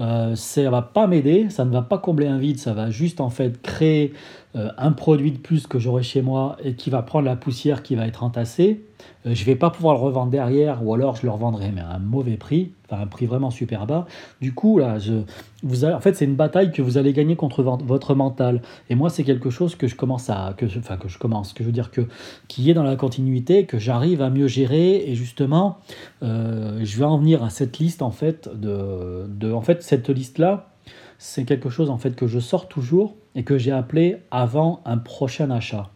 Euh, 0.00 0.34
ça 0.34 0.70
va 0.70 0.82
pas 0.82 1.06
m'aider, 1.06 1.50
ça 1.50 1.64
ne 1.64 1.70
va 1.70 1.82
pas 1.82 1.98
combler 1.98 2.26
un 2.26 2.38
vide, 2.38 2.58
ça 2.58 2.72
va 2.72 2.90
juste 2.90 3.20
en 3.20 3.30
fait 3.30 3.60
créer 3.60 4.14
euh, 4.56 4.70
un 4.78 4.92
produit 4.92 5.32
de 5.32 5.38
plus 5.38 5.66
que 5.66 5.78
j'aurai 5.78 6.02
chez 6.02 6.22
moi 6.22 6.56
et 6.64 6.74
qui 6.74 6.90
va 6.90 7.02
prendre 7.02 7.26
la 7.26 7.36
poussière 7.36 7.82
qui 7.82 7.94
va 7.94 8.06
être 8.06 8.24
entassée. 8.24 8.84
Euh, 9.26 9.34
je 9.34 9.44
vais 9.44 9.54
pas 9.54 9.70
pouvoir 9.70 9.94
le 9.94 10.00
revendre 10.00 10.30
derrière 10.30 10.84
ou 10.84 10.94
alors 10.94 11.16
je 11.16 11.24
le 11.24 11.30
revendrai 11.30 11.70
mais 11.72 11.80
à 11.80 11.90
un 11.90 11.98
mauvais 11.98 12.36
prix, 12.36 12.72
enfin 12.86 13.02
un 13.02 13.06
prix 13.06 13.26
vraiment 13.26 13.50
super 13.50 13.86
bas. 13.86 14.06
Du 14.40 14.52
coup 14.52 14.78
là, 14.78 14.98
je, 14.98 15.22
vous 15.62 15.84
en 15.84 16.00
fait 16.00 16.14
c'est 16.14 16.24
une 16.24 16.34
bataille 16.34 16.72
que 16.72 16.82
vous 16.82 16.98
allez 16.98 17.12
gagner 17.12 17.36
contre 17.36 17.62
votre 17.62 18.14
mental. 18.14 18.62
Et 18.90 18.94
moi 18.94 19.10
c'est 19.10 19.24
quelque 19.24 19.50
chose 19.50 19.76
que 19.76 19.86
je 19.86 19.94
commence 19.94 20.30
à, 20.30 20.54
que, 20.56 20.66
enfin 20.78 20.96
que 20.96 21.08
je 21.08 21.18
commence, 21.18 21.52
que 21.52 21.62
je 21.62 21.68
veux 21.68 21.72
dire 21.72 21.90
que 21.90 22.02
qui 22.48 22.70
est 22.70 22.74
dans 22.74 22.82
la 22.82 22.96
continuité, 22.96 23.66
que 23.66 23.78
j'arrive 23.78 24.22
à 24.22 24.30
mieux 24.30 24.48
gérer 24.48 25.08
et 25.08 25.14
justement 25.14 25.78
euh, 26.22 26.80
je 26.82 26.98
vais 26.98 27.04
en 27.04 27.18
venir 27.18 27.42
à 27.44 27.50
cette 27.50 27.78
liste 27.78 28.02
en 28.02 28.10
fait 28.10 28.48
de, 28.54 29.26
de 29.28 29.52
en 29.52 29.62
fait 29.62 29.82
cette 29.82 30.08
liste 30.08 30.38
là 30.38 30.68
c'est 31.18 31.44
quelque 31.44 31.70
chose 31.70 31.88
en 31.88 31.98
fait 31.98 32.16
que 32.16 32.26
je 32.26 32.40
sors 32.40 32.66
toujours 32.66 33.14
et 33.36 33.44
que 33.44 33.56
j'ai 33.56 33.70
appelé 33.70 34.16
avant 34.32 34.80
un 34.84 34.98
prochain 34.98 35.50
achat. 35.52 35.88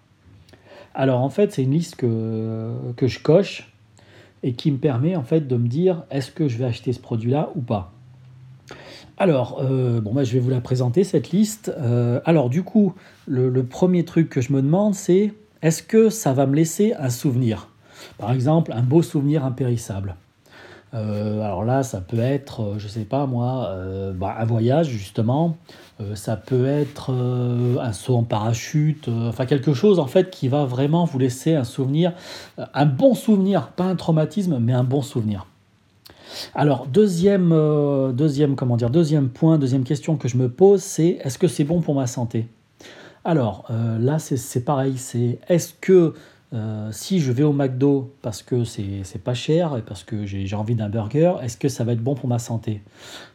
Alors 0.97 1.21
en 1.21 1.29
fait, 1.29 1.53
c'est 1.53 1.63
une 1.63 1.73
liste 1.73 1.97
que, 1.97 2.73
je 3.03 3.19
coche 3.19 3.71
et 4.43 4.55
qui 4.55 4.73
me 4.73 4.79
permet 4.79 5.15
en 5.15 5.23
fait 5.23 5.47
de 5.47 5.57
me 5.57 5.69
dire 5.69 6.05
est-ce 6.11 6.31
que 6.31 6.49
je 6.49 6.57
vais 6.57 6.65
acheter 6.65 6.95
ce 6.95 7.01
produit-là 7.01 7.51
ou 7.55 7.61
pas? 7.61 7.93
Alors, 9.19 9.61
euh, 9.63 10.01
bon, 10.01 10.13
bah, 10.13 10.25
je 10.25 10.33
vais 10.33 10.41
vous 10.41 10.51
la 10.51 10.61
présenter, 10.61 11.05
cette 11.05 11.31
liste. 11.31 11.73
Euh, 11.79 12.21
alors, 12.25 12.51
du 12.51 12.63
coup, 12.63 12.95
le, 13.27 13.63
premier 13.63 14.05
truc 14.05 14.29
que 14.29 14.41
je 14.41 14.53
me 14.53 14.61
demande, 14.61 14.95
c'est 14.95 15.33
est-ce 15.63 15.83
que 15.83 16.11
ça 16.11 16.33
va 16.33 16.47
me 16.47 16.55
laisser 16.55 16.93
un 16.99 17.09
souvenir? 17.09 17.69
Par 18.19 18.33
exemple, 18.33 18.73
un 18.73 18.83
beau 18.83 19.03
souvenir 19.03 19.45
impérissable. 19.45 20.17
Alors 20.93 21.65
là, 21.65 21.83
ça 21.83 22.01
peut 22.01 22.19
être, 22.19 22.77
je 22.79 22.89
sais 22.89 23.05
pas 23.05 23.27
moi, 23.27 23.75
bah, 24.15 24.37
un 24.39 24.45
voyage 24.47 24.89
justement. 24.89 25.57
ça 26.15 26.37
peut 26.37 26.67
être 26.67 27.11
un 27.13 27.93
saut 27.93 28.17
en 28.17 28.23
parachute. 28.23 29.09
enfin, 29.09 29.45
quelque 29.45 29.75
chose 29.75 29.99
en 29.99 30.07
fait 30.07 30.31
qui 30.31 30.49
va 30.49 30.65
vraiment 30.65 31.05
vous 31.05 31.19
laisser 31.19 31.55
un 31.55 31.65
souvenir, 31.65 32.13
un 32.73 32.87
bon 32.87 33.15
souvenir, 33.15 33.69
pas 33.69 33.85
un 33.85 33.97
traumatisme, 33.97 34.59
mais 34.59 34.73
un 34.73 34.85
bon 34.85 35.03
souvenir. 35.03 35.47
Alors, 36.55 36.87
deuxième, 36.87 37.51
deuxième, 38.15 38.57
comment 38.57 38.77
dire, 38.77 38.91
deuxième 38.91 39.29
point, 39.29 39.59
deuxième 39.59 39.85
question 39.85 40.17
que 40.17 40.29
je 40.29 40.37
me 40.37 40.49
pose, 40.49 40.83
c'est 40.83 41.19
est-ce 41.23 41.39
que 41.39 41.49
c'est 41.49 41.65
bon 41.65 41.81
pour 41.81 41.95
ma 41.95 42.07
santé? 42.07 42.47
Alors, 43.25 43.69
là, 43.71 44.19
c'est 44.19 44.65
pareil, 44.65 44.99
c'est 44.99 45.39
est-ce 45.49 45.75
que 45.81 46.15
euh, 46.53 46.91
si 46.93 47.19
je 47.19 47.33
vais 47.33 47.43
au 47.43 47.53
McDo 47.53 48.15
parce 48.23 48.43
que 48.43 48.63
c'est 48.65 49.23
pas 49.23 49.35
cher 49.35 49.77
et 49.77 49.83
parce 49.83 50.05
que 50.05 50.27
j'ai 50.27 50.55
envie 50.55 50.77
d'un 50.77 50.89
burger, 50.89 51.35
est-ce 51.43 51.57
que 51.57 51.69
ça 51.69 51.85
va 51.85 51.93
être 51.93 52.03
bon 52.03 52.15
pour 52.15 52.29
ma 52.29 52.39
santé? 52.39 52.83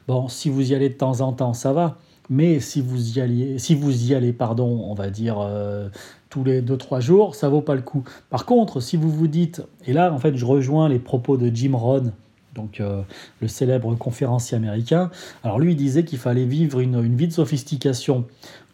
Bon, 0.07 0.27
si 0.27 0.49
vous 0.49 0.71
y 0.71 0.75
allez 0.75 0.89
de 0.89 0.93
temps 0.93 1.21
en 1.21 1.33
temps, 1.33 1.53
ça 1.53 1.73
va. 1.73 1.97
Mais 2.29 2.61
si 2.61 2.81
vous 2.81 3.17
y 3.17 3.21
allez, 3.21 3.59
si 3.59 3.75
vous 3.75 4.09
y 4.09 4.15
allez 4.15 4.31
pardon, 4.31 4.85
on 4.87 4.93
va 4.93 5.09
dire 5.09 5.39
euh, 5.39 5.89
tous 6.29 6.45
les 6.45 6.61
2-3 6.61 7.01
jours, 7.01 7.35
ça 7.35 7.49
vaut 7.49 7.61
pas 7.61 7.75
le 7.75 7.81
coup. 7.81 8.05
Par 8.29 8.45
contre, 8.45 8.79
si 8.79 8.95
vous 8.95 9.09
vous 9.09 9.27
dites, 9.27 9.61
et 9.85 9.91
là 9.91 10.13
en 10.13 10.17
fait 10.17 10.37
je 10.37 10.45
rejoins 10.45 10.87
les 10.87 10.99
propos 10.99 11.35
de 11.35 11.53
Jim 11.53 11.75
Rohn, 11.75 12.13
donc 12.55 12.79
euh, 12.79 13.01
le 13.41 13.49
célèbre 13.49 13.93
conférencier 13.95 14.55
américain. 14.55 15.11
Alors 15.43 15.59
lui, 15.59 15.73
il 15.73 15.75
disait 15.75 16.05
qu'il 16.05 16.19
fallait 16.19 16.45
vivre 16.45 16.79
une, 16.79 16.95
une, 17.03 17.17
vie 17.17 17.27
de 17.27 17.33
sophistication. 17.33 18.25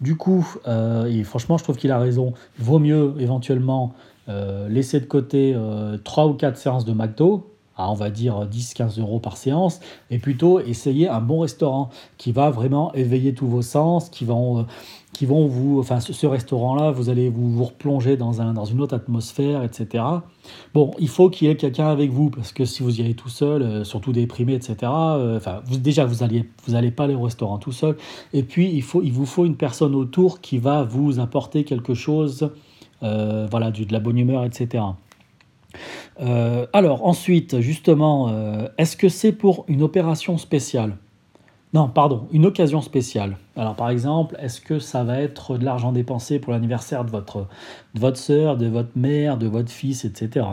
Du 0.02 0.16
coup, 0.16 0.48
et 0.68 1.24
franchement, 1.24 1.58
je 1.58 1.64
trouve 1.64 1.78
qu'il 1.78 1.92
a 1.92 1.98
raison. 1.98 2.34
Vaut 2.60 2.78
mieux 2.78 3.16
éventuellement 3.20 3.96
euh, 4.30 4.68
laisser 4.70 5.00
de 5.00 5.06
côté 5.06 5.54
euh, 5.56 5.98
3 6.04 6.28
ou 6.28 6.34
4 6.34 6.58
séances 6.58 6.86
de 6.86 6.94
McDo, 6.94 7.58
à 7.78 7.92
on 7.92 7.94
va 7.94 8.10
dire 8.10 8.48
10-15 8.48 9.00
euros 9.00 9.20
par 9.20 9.38
séance, 9.38 9.80
et 10.10 10.18
plutôt 10.18 10.60
essayer 10.60 11.08
un 11.08 11.22
bon 11.22 11.42
restaurant 11.42 11.90
qui 12.18 12.32
va 12.32 12.50
vraiment 12.50 12.94
éveiller 12.94 13.34
tous 13.34 13.48
vos 13.48 13.62
sens, 13.62 14.10
qui 14.10 14.26
vont, 14.26 14.60
euh, 14.60 14.64
qui 15.14 15.26
vont 15.26 15.48
vous. 15.48 15.80
Enfin, 15.80 16.00
ce, 16.00 16.26
restaurant-là, 16.26 16.92
vous 16.92 17.10
allez 17.10 17.30
vous, 17.30 17.52
vous 17.52 17.66
replonger 17.66 18.18
dans, 18.18 18.42
un, 18.42 18.54
dans 18.54 18.66
une 18.66 18.82
autre 18.82 18.96
atmosphère, 18.96 19.64
etc. 19.64 20.04
Bon, 20.74 20.92
il 21.00 21.08
faut 21.08 21.30
qu'il 21.30 21.48
y 21.48 21.52
ait 21.52 21.56
quelqu'un 21.56 21.88
avec 21.88 22.12
vous, 22.12 22.30
parce 22.30 22.52
que 22.52 22.66
si 22.66 22.82
vous 22.82 23.00
y 23.00 23.04
allez 23.04 23.14
tout 23.14 23.30
seul, 23.30 23.62
euh, 23.62 23.84
surtout 23.84 24.12
déprimé, 24.12 24.56
etc., 24.56 24.92
déjà, 25.80 26.06
vous 26.06 26.26
n'allez 26.26 26.50
vous 26.66 26.76
allez 26.76 26.92
pas 26.92 27.04
aller 27.04 27.16
au 27.16 27.22
restaurant 27.22 27.60
tout 27.60 27.72
seul, 27.72 27.96
et 28.34 28.44
puis 28.44 28.72
il, 28.74 28.82
faut, 28.82 29.04
il 29.04 29.14
vous 29.14 29.26
faut 29.26 29.46
une 29.46 29.56
personne 29.56 29.94
autour 29.94 30.42
qui 30.42 30.58
va 30.58 30.84
vous 30.84 31.20
apporter 31.20 31.64
quelque 31.64 31.94
chose 31.94 32.50
voilà, 33.02 33.72
du, 33.72 33.86
de 33.86 33.94
la 33.94 34.00
bonne 34.00 34.18
humeur, 34.18 34.46
etc. 34.46 34.84
Euh, 36.20 36.66
alors 36.74 37.06
ensuite, 37.06 37.60
justement, 37.60 38.30
euh, 38.30 38.68
est-ce 38.78 38.98
que 38.98 39.10
c'est 39.10 39.32
pour 39.32 39.66
une 39.68 39.84
opération 39.84 40.38
spéciale? 40.38 40.98
Non, 41.74 41.90
pardon, 41.90 42.28
une 42.32 42.46
occasion 42.46 42.82
spéciale. 42.82 43.38
Alors 43.56 43.76
par 43.76 43.90
exemple, 43.90 44.36
est-ce 44.40 44.62
que 44.62 44.80
ça 44.80 45.04
va 45.04 45.20
être 45.22 45.58
de 45.58 45.66
l'argent 45.66 45.92
dépensé 45.92 46.40
pour 46.40 46.54
l'anniversaire 46.54 47.04
de 47.04 47.12
votre, 47.12 47.48
de 47.94 48.00
votre 48.00 48.18
soeur, 48.18 48.58
de 48.58 48.68
votre 48.68 48.92
mère, 48.96 49.38
de 49.38 49.48
votre 49.48 49.70
fils, 49.72 50.06
etc. 50.06 50.46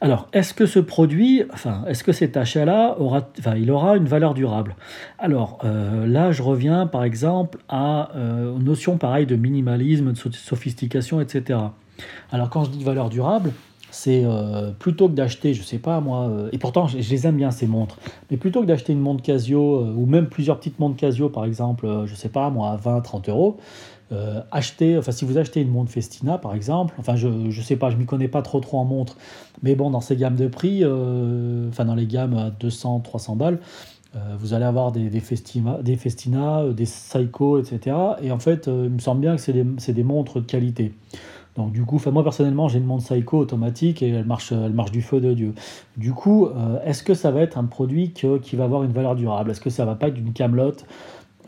Alors, 0.00 0.28
est-ce 0.32 0.52
que 0.52 0.66
ce 0.66 0.80
produit, 0.80 1.44
enfin, 1.52 1.84
est-ce 1.86 2.02
que 2.02 2.12
cet 2.12 2.36
achat-là 2.36 2.96
aura, 2.98 3.28
il 3.56 3.70
aura 3.70 3.96
une 3.96 4.06
valeur 4.06 4.34
durable? 4.34 4.74
Alors 5.18 5.58
euh, 5.64 6.06
là, 6.06 6.32
je 6.32 6.42
reviens 6.42 6.86
par 6.86 7.04
exemple 7.04 7.58
à 7.68 8.10
euh, 8.16 8.56
une 8.56 8.64
notion 8.64 8.98
pareille 8.98 9.26
de 9.26 9.36
minimalisme, 9.36 10.12
de 10.12 10.34
sophistication, 10.34 11.20
etc. 11.20 11.58
Alors 12.32 12.50
quand 12.50 12.64
je 12.64 12.70
dis 12.70 12.82
valeur 12.82 13.10
durable, 13.10 13.52
c'est 13.90 14.22
euh, 14.24 14.72
plutôt 14.72 15.08
que 15.08 15.14
d'acheter, 15.14 15.54
je 15.54 15.62
sais 15.62 15.78
pas 15.78 16.00
moi, 16.00 16.48
et 16.50 16.58
pourtant 16.58 16.88
je, 16.88 16.96
les 16.96 17.26
aime 17.26 17.36
bien 17.36 17.50
ces 17.50 17.66
montres, 17.66 17.98
mais 18.30 18.38
plutôt 18.38 18.62
que 18.62 18.66
d'acheter 18.66 18.92
une 18.92 19.00
montre 19.00 19.22
Casio 19.22 19.84
ou 19.84 20.06
même 20.06 20.26
plusieurs 20.26 20.58
petites 20.58 20.80
montres 20.80 20.96
Casio 20.96 21.28
par 21.28 21.44
exemple, 21.44 22.04
je 22.06 22.14
sais 22.14 22.30
pas 22.30 22.50
moi, 22.50 22.70
à 22.70 22.76
20, 22.76 23.02
30 23.02 23.28
euros, 23.28 23.58
euh, 24.10 24.42
acheter, 24.50 24.98
enfin 24.98 25.12
si 25.12 25.24
vous 25.24 25.38
achetez 25.38 25.62
une 25.62 25.70
montre 25.70 25.90
Festina 25.90 26.36
par 26.36 26.54
exemple, 26.54 26.94
enfin 26.98 27.16
je 27.16 27.28
ne 27.28 27.50
sais 27.50 27.76
pas, 27.76 27.88
je 27.88 27.96
m'y 27.96 28.04
connais 28.04 28.28
pas 28.28 28.42
trop 28.42 28.60
trop 28.60 28.78
en 28.78 28.84
montre, 28.84 29.16
mais 29.62 29.74
bon 29.74 29.90
dans 29.90 30.02
ces 30.02 30.16
gammes 30.16 30.36
de 30.36 30.48
prix, 30.48 30.80
euh, 30.82 31.68
enfin 31.70 31.86
dans 31.86 31.94
les 31.94 32.06
gammes 32.06 32.34
à 32.36 32.50
200, 32.50 33.00
300 33.00 33.36
balles, 33.36 33.58
euh, 34.14 34.18
vous 34.38 34.52
allez 34.52 34.66
avoir 34.66 34.92
des, 34.92 35.08
des, 35.08 35.20
Festina, 35.20 35.78
des 35.82 35.96
Festina, 35.96 36.62
des 36.76 36.84
Seiko, 36.84 37.58
etc. 37.58 37.96
Et 38.20 38.30
en 38.32 38.38
fait, 38.38 38.66
il 38.66 38.90
me 38.90 38.98
semble 38.98 39.22
bien 39.22 39.36
que 39.36 39.40
c'est 39.40 39.54
des, 39.54 39.64
des, 39.64 40.02
montres 40.02 40.40
de 40.40 40.46
qualité. 40.46 40.92
Donc 41.56 41.72
du 41.72 41.82
coup, 41.84 41.98
moi 42.10 42.22
personnellement, 42.22 42.68
j'ai 42.68 42.80
une 42.80 42.84
montre 42.84 43.04
Seiko 43.06 43.38
automatique 43.38 44.02
et 44.02 44.10
elle 44.10 44.26
marche, 44.26 44.52
elle 44.52 44.74
marche 44.74 44.90
du 44.90 45.00
feu 45.00 45.20
de 45.22 45.32
Dieu. 45.32 45.54
Du 45.96 46.12
coup, 46.12 46.48
est-ce 46.84 47.02
que 47.02 47.14
ça 47.14 47.30
va 47.30 47.40
être 47.40 47.56
un 47.56 47.64
produit 47.64 48.12
qui 48.12 48.56
va 48.56 48.64
avoir 48.64 48.82
une 48.82 48.92
valeur 48.92 49.16
durable? 49.16 49.50
Est-ce 49.50 49.60
que 49.62 49.70
ça 49.70 49.86
va 49.86 49.94
pas 49.94 50.08
être 50.08 50.18
une 50.18 50.34
camelote 50.34 50.84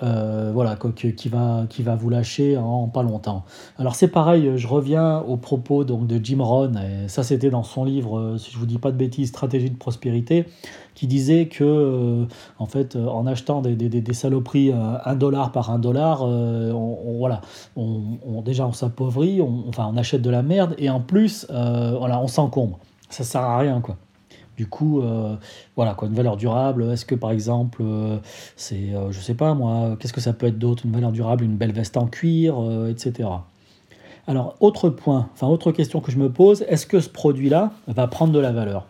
euh, 0.03 0.51
voilà, 0.53 0.77
qui 0.77 1.29
va, 1.29 1.67
qui 1.69 1.83
va 1.83 1.95
vous 1.95 2.11
lâcher 2.11 2.57
en 2.57 2.89
pas 2.89 3.03
longtemps. 3.03 3.45
Alors 3.79 3.95
c'est 3.95 4.09
pareil, 4.09 4.53
je 4.57 4.67
reviens 4.67 5.21
aux 5.21 5.37
propos 5.37 5.85
donc, 5.85 6.07
de 6.07 6.19
Jim 6.23 6.43
Rohn, 6.43 6.77
et 6.77 7.09
ça 7.09 7.23
c'était 7.23 7.51
dans 7.51 7.63
son 7.63 7.85
livre, 7.85 8.19
euh, 8.19 8.39
si 8.39 8.51
je 8.51 8.59
vous 8.59 8.67
dis 8.67 8.79
pas 8.79 8.91
de 8.91 8.97
bêtises, 8.97 9.29
Stratégie 9.29 9.71
de 9.71 9.77
prospérité, 9.77 10.47
qui 10.95 11.07
disait 11.07 11.47
que 11.47 11.65
euh, 11.65 12.25
en 12.59 12.67
fait, 12.67 12.97
en 12.97 13.27
achetant 13.27 13.63
des, 13.63 13.77
des, 13.77 13.89
des 13.89 14.15
saloperies 14.15 14.73
un 14.73 15.15
dollar 15.17 15.53
par 15.53 15.71
un 15.71 15.79
dollar, 15.79 16.23
on, 16.23 17.17
voilà, 17.19 17.41
on, 17.77 18.43
déjà 18.45 18.67
on 18.67 18.73
s'appauvrit, 18.73 19.41
on, 19.41 19.65
enfin 19.69 19.91
on 19.93 19.97
achète 19.97 20.23
de 20.23 20.31
la 20.31 20.43
merde, 20.43 20.75
et 20.79 20.91
en 20.91 21.01
plus, 21.01 21.47
voilà, 21.51 22.21
on 22.21 22.29
s'encombre. 22.29 22.79
Ça 23.11 23.23
sert 23.23 23.43
à 23.43 23.59
rien, 23.59 23.81
quoi. 23.81 23.97
Du 24.57 24.67
coup, 24.67 25.01
euh, 25.01 25.35
voilà, 25.75 25.95
quoi, 25.95 26.07
une 26.07 26.15
valeur 26.15 26.37
durable. 26.37 26.85
Est-ce 26.93 27.05
que 27.05 27.15
par 27.15 27.33
exemple, 27.33 27.83
euh, 27.85 28.19
c'est, 28.57 28.95
euh, 28.95 29.11
je 29.11 29.21
sais 29.21 29.35
pas 29.35 29.55
moi, 29.55 29.97
qu'est-ce 29.99 30.13
que 30.13 30.21
ça 30.21 30.33
peut 30.33 30.47
être 30.47 30.59
d'autre 30.59 30.87
Une 30.87 30.93
valeur 30.93 31.13
durable, 31.13 31.45
une 31.45 31.57
belle 31.57 31.73
veste 31.73 31.97
en 31.97 32.07
cuir, 32.07 32.57
etc. 32.89 33.29
Alors, 34.27 34.57
autre 34.61 34.89
point, 34.89 35.29
enfin, 35.35 35.49
autre 35.49 35.73
question 35.73 36.01
que 36.01 36.11
je 36.11 36.19
me 36.19 36.31
pose, 36.31 36.63
est-ce 36.69 36.87
que 36.87 37.01
ce 37.01 37.09
produit-là 37.09 37.73
va 37.89 38.07
prendre 38.07 38.33
de 38.33 38.39
la 38.39 38.53
valeur? 38.53 38.87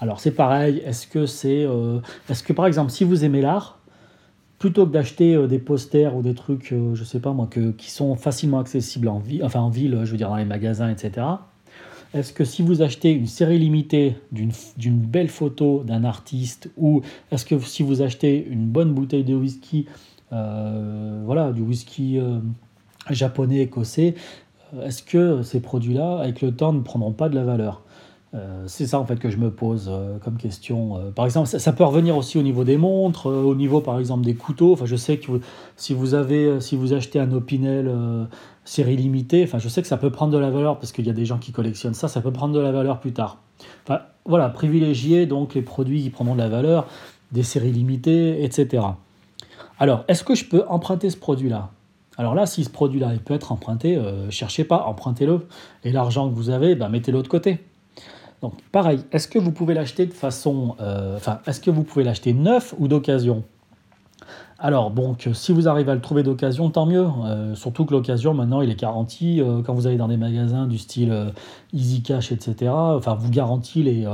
Alors, 0.00 0.20
c'est 0.20 0.32
pareil, 0.32 0.82
est-ce 0.84 1.06
que 1.06 1.24
c'est. 1.24 1.66
est-ce 2.28 2.42
que 2.42 2.52
par 2.52 2.66
exemple, 2.66 2.90
si 2.90 3.04
vous 3.04 3.24
aimez 3.24 3.40
l'art, 3.40 3.78
plutôt 4.58 4.86
que 4.86 4.92
d'acheter 4.92 5.46
des 5.46 5.58
posters 5.58 6.16
ou 6.16 6.22
des 6.22 6.34
trucs, 6.34 6.74
je 6.94 7.04
sais 7.04 7.20
pas 7.20 7.32
moi, 7.32 7.48
qui 7.78 7.90
sont 7.90 8.16
facilement 8.16 8.58
accessibles 8.58 9.08
en 9.08 9.18
ville, 9.18 9.44
enfin 9.44 9.60
en 9.60 9.70
ville, 9.70 10.00
je 10.04 10.10
veux 10.10 10.18
dire 10.18 10.28
dans 10.28 10.36
les 10.36 10.44
magasins, 10.44 10.90
etc., 10.90 11.26
est-ce 12.16 12.32
que 12.32 12.44
si 12.44 12.62
vous 12.62 12.82
achetez 12.82 13.12
une 13.12 13.26
série 13.26 13.58
limitée 13.58 14.16
d'une 14.32 14.98
belle 14.98 15.28
photo 15.28 15.82
d'un 15.84 16.04
artiste, 16.04 16.70
ou 16.76 17.02
est-ce 17.30 17.44
que 17.44 17.58
si 17.58 17.82
vous 17.82 18.00
achetez 18.00 18.46
une 18.48 18.66
bonne 18.66 18.94
bouteille 18.94 19.24
de 19.24 19.34
whisky, 19.34 19.86
euh, 20.32 21.22
voilà, 21.24 21.52
du 21.52 21.62
whisky 21.62 22.18
euh, 22.18 22.38
japonais, 23.10 23.60
écossais, 23.60 24.14
euh, 24.74 24.86
est-ce 24.86 25.02
que 25.02 25.42
ces 25.42 25.60
produits-là, 25.60 26.18
avec 26.18 26.40
le 26.40 26.52
temps, 26.52 26.72
ne 26.72 26.80
prendront 26.80 27.12
pas 27.12 27.28
de 27.28 27.34
la 27.34 27.44
valeur? 27.44 27.82
C'est 28.66 28.86
ça 28.86 28.98
en 28.98 29.06
fait 29.06 29.18
que 29.18 29.30
je 29.30 29.38
me 29.38 29.50
pose 29.50 29.90
comme 30.22 30.36
question. 30.36 31.12
par 31.14 31.24
exemple, 31.24 31.48
ça, 31.48 31.72
peut 31.72 31.84
revenir 31.84 32.16
aussi 32.16 32.36
au 32.36 32.42
niveau 32.42 32.64
des 32.64 32.76
montres, 32.76 33.26
au 33.26 33.54
niveau 33.54 33.80
par 33.80 33.98
exemple 33.98 34.26
des 34.26 34.34
couteaux. 34.34 34.74
Enfin, 34.74 34.84
je 34.84 34.96
sais 34.96 35.16
que 35.16 35.40
si 35.76 35.94
vous 35.94 36.12
avez, 36.12 36.60
si 36.60 36.76
vous 36.76 36.92
achetez 36.92 37.18
un 37.18 37.32
Opinel 37.32 37.90
série 38.64 38.96
limitée, 38.96 39.44
enfin 39.44 39.58
je 39.58 39.68
sais 39.68 39.80
que 39.80 39.88
ça 39.88 39.96
peut 39.96 40.10
prendre 40.10 40.32
de 40.32 40.38
la 40.38 40.50
valeur 40.50 40.78
parce 40.78 40.92
qu'il 40.92 41.06
y 41.06 41.10
a 41.10 41.14
des 41.14 41.24
gens 41.24 41.38
qui 41.38 41.52
collectionnent 41.52 41.94
ça, 41.94 42.08
ça 42.08 42.20
peut 42.20 42.32
prendre 42.32 42.52
de 42.54 42.60
la 42.60 42.72
valeur 42.72 43.00
plus 43.00 43.12
tard. 43.12 43.38
Enfin 43.84 44.00
voilà, 44.26 44.48
privilégier 44.48 45.26
donc 45.26 45.54
les 45.54 45.62
produits 45.62 46.02
qui 46.02 46.10
prendront 46.10 46.34
de 46.34 46.40
la 46.40 46.48
valeur, 46.48 46.86
des 47.32 47.42
séries 47.42 47.72
limitées, 47.72 48.42
etc. 48.44 48.84
Alors, 49.78 50.04
est-ce 50.08 50.24
que 50.24 50.34
je 50.34 50.44
peux 50.44 50.64
emprunter 50.68 51.10
ce 51.10 51.16
produit-là? 51.16 51.70
Alors 52.18 52.34
là, 52.34 52.46
si 52.46 52.64
ce 52.64 52.70
produit-là 52.70 53.12
peut 53.24 53.34
être 53.34 53.52
emprunté, 53.52 53.96
euh, 53.96 54.30
cherchez 54.30 54.64
pas, 54.64 54.84
empruntez-le. 54.86 55.46
Et 55.84 55.92
l'argent 55.92 56.28
que 56.30 56.34
vous 56.34 56.50
avez, 56.50 56.74
ben, 56.74 56.88
mettez-le 56.88 57.22
de 57.22 57.28
côté. 57.28 57.58
Donc 58.42 58.54
pareil, 58.72 59.00
est-ce 59.12 59.28
que 59.28 59.38
vous 59.38 59.52
pouvez 59.52 59.74
l'acheter 59.74 60.06
de 60.06 60.12
façon... 60.12 60.76
Euh, 60.80 61.16
enfin, 61.16 61.40
est-ce 61.46 61.60
que 61.60 61.70
vous 61.70 61.82
pouvez 61.82 62.04
l'acheter 62.04 62.32
neuf 62.32 62.74
ou 62.78 62.88
d'occasion? 62.88 63.44
Alors, 64.58 64.90
donc, 64.90 65.28
si 65.34 65.52
vous 65.52 65.68
arrivez 65.68 65.90
à 65.90 65.94
le 65.94 66.00
trouver 66.00 66.22
d'occasion, 66.22 66.70
tant 66.70 66.86
mieux. 66.86 67.06
Euh, 67.26 67.54
surtout 67.54 67.84
que 67.84 67.92
l'occasion, 67.92 68.32
maintenant, 68.32 68.62
il 68.62 68.70
est 68.70 68.80
garanti. 68.80 69.42
Euh, 69.42 69.60
quand 69.60 69.74
vous 69.74 69.86
allez 69.86 69.98
dans 69.98 70.08
des 70.08 70.16
magasins 70.16 70.66
du 70.66 70.78
style 70.78 71.12
euh, 71.12 71.30
Easy 71.74 72.02
Cash, 72.02 72.32
etc., 72.32 72.72
enfin, 72.72 73.14
vous 73.16 73.30
garantit 73.30 73.82
les, 73.82 74.06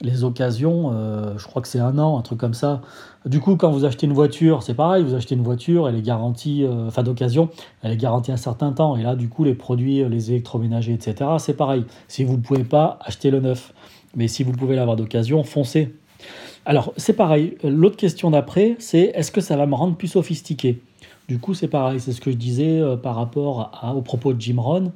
les 0.00 0.24
occasions. 0.24 0.92
je 1.36 1.44
crois 1.46 1.60
que 1.60 1.68
c'est 1.68 1.78
un 1.78 1.98
an, 1.98 2.18
un 2.18 2.22
truc 2.22 2.38
comme 2.38 2.54
ça. 2.54 2.80
Du 3.26 3.38
coup, 3.40 3.56
quand 3.56 3.70
vous 3.70 3.84
achetez 3.84 4.06
une 4.06 4.14
voiture, 4.14 4.62
c'est 4.62 4.72
pareil. 4.72 5.04
Vous 5.04 5.14
achetez 5.14 5.34
une 5.34 5.42
voiture, 5.42 5.86
elle 5.88 5.96
est 5.96 6.02
garantie, 6.02 6.66
enfin, 6.86 7.02
d'occasion, 7.02 7.50
elle 7.82 7.92
est 7.92 7.96
garantie 7.98 8.32
un 8.32 8.38
certain 8.38 8.72
temps. 8.72 8.96
Et 8.96 9.02
là, 9.02 9.14
du 9.14 9.28
coup, 9.28 9.44
les 9.44 9.54
produits, 9.54 10.08
les 10.08 10.30
électroménagers, 10.30 10.94
etc., 10.94 11.32
c'est 11.38 11.56
pareil. 11.56 11.84
Si 12.08 12.24
vous 12.24 12.38
ne 12.38 12.42
pouvez 12.42 12.64
pas, 12.64 12.98
acheter 13.04 13.30
le 13.30 13.40
neuf. 13.40 13.74
Mais 14.16 14.28
si 14.28 14.42
vous 14.42 14.52
pouvez 14.52 14.76
l'avoir 14.76 14.96
d'occasion, 14.96 15.44
foncez. 15.44 15.94
Alors, 16.64 16.92
c'est 16.96 17.14
pareil. 17.14 17.56
L'autre 17.64 17.96
question 17.96 18.30
d'après, 18.30 18.76
c'est 18.78 19.12
est-ce 19.14 19.32
que 19.32 19.40
ça 19.40 19.56
va 19.56 19.66
me 19.66 19.74
rendre 19.74 19.96
plus 19.96 20.08
sophistiqué? 20.08 20.80
Du 21.28 21.38
coup, 21.38 21.54
c'est 21.54 21.68
pareil, 21.68 22.00
c'est 22.00 22.12
ce 22.12 22.20
que 22.20 22.30
je 22.30 22.36
disais 22.36 22.80
euh, 22.80 22.96
par 22.96 23.14
rapport 23.14 23.70
à, 23.80 23.94
propos 24.02 24.32
de 24.32 24.40
Jim 24.40 24.60
Rohn. 24.60 24.92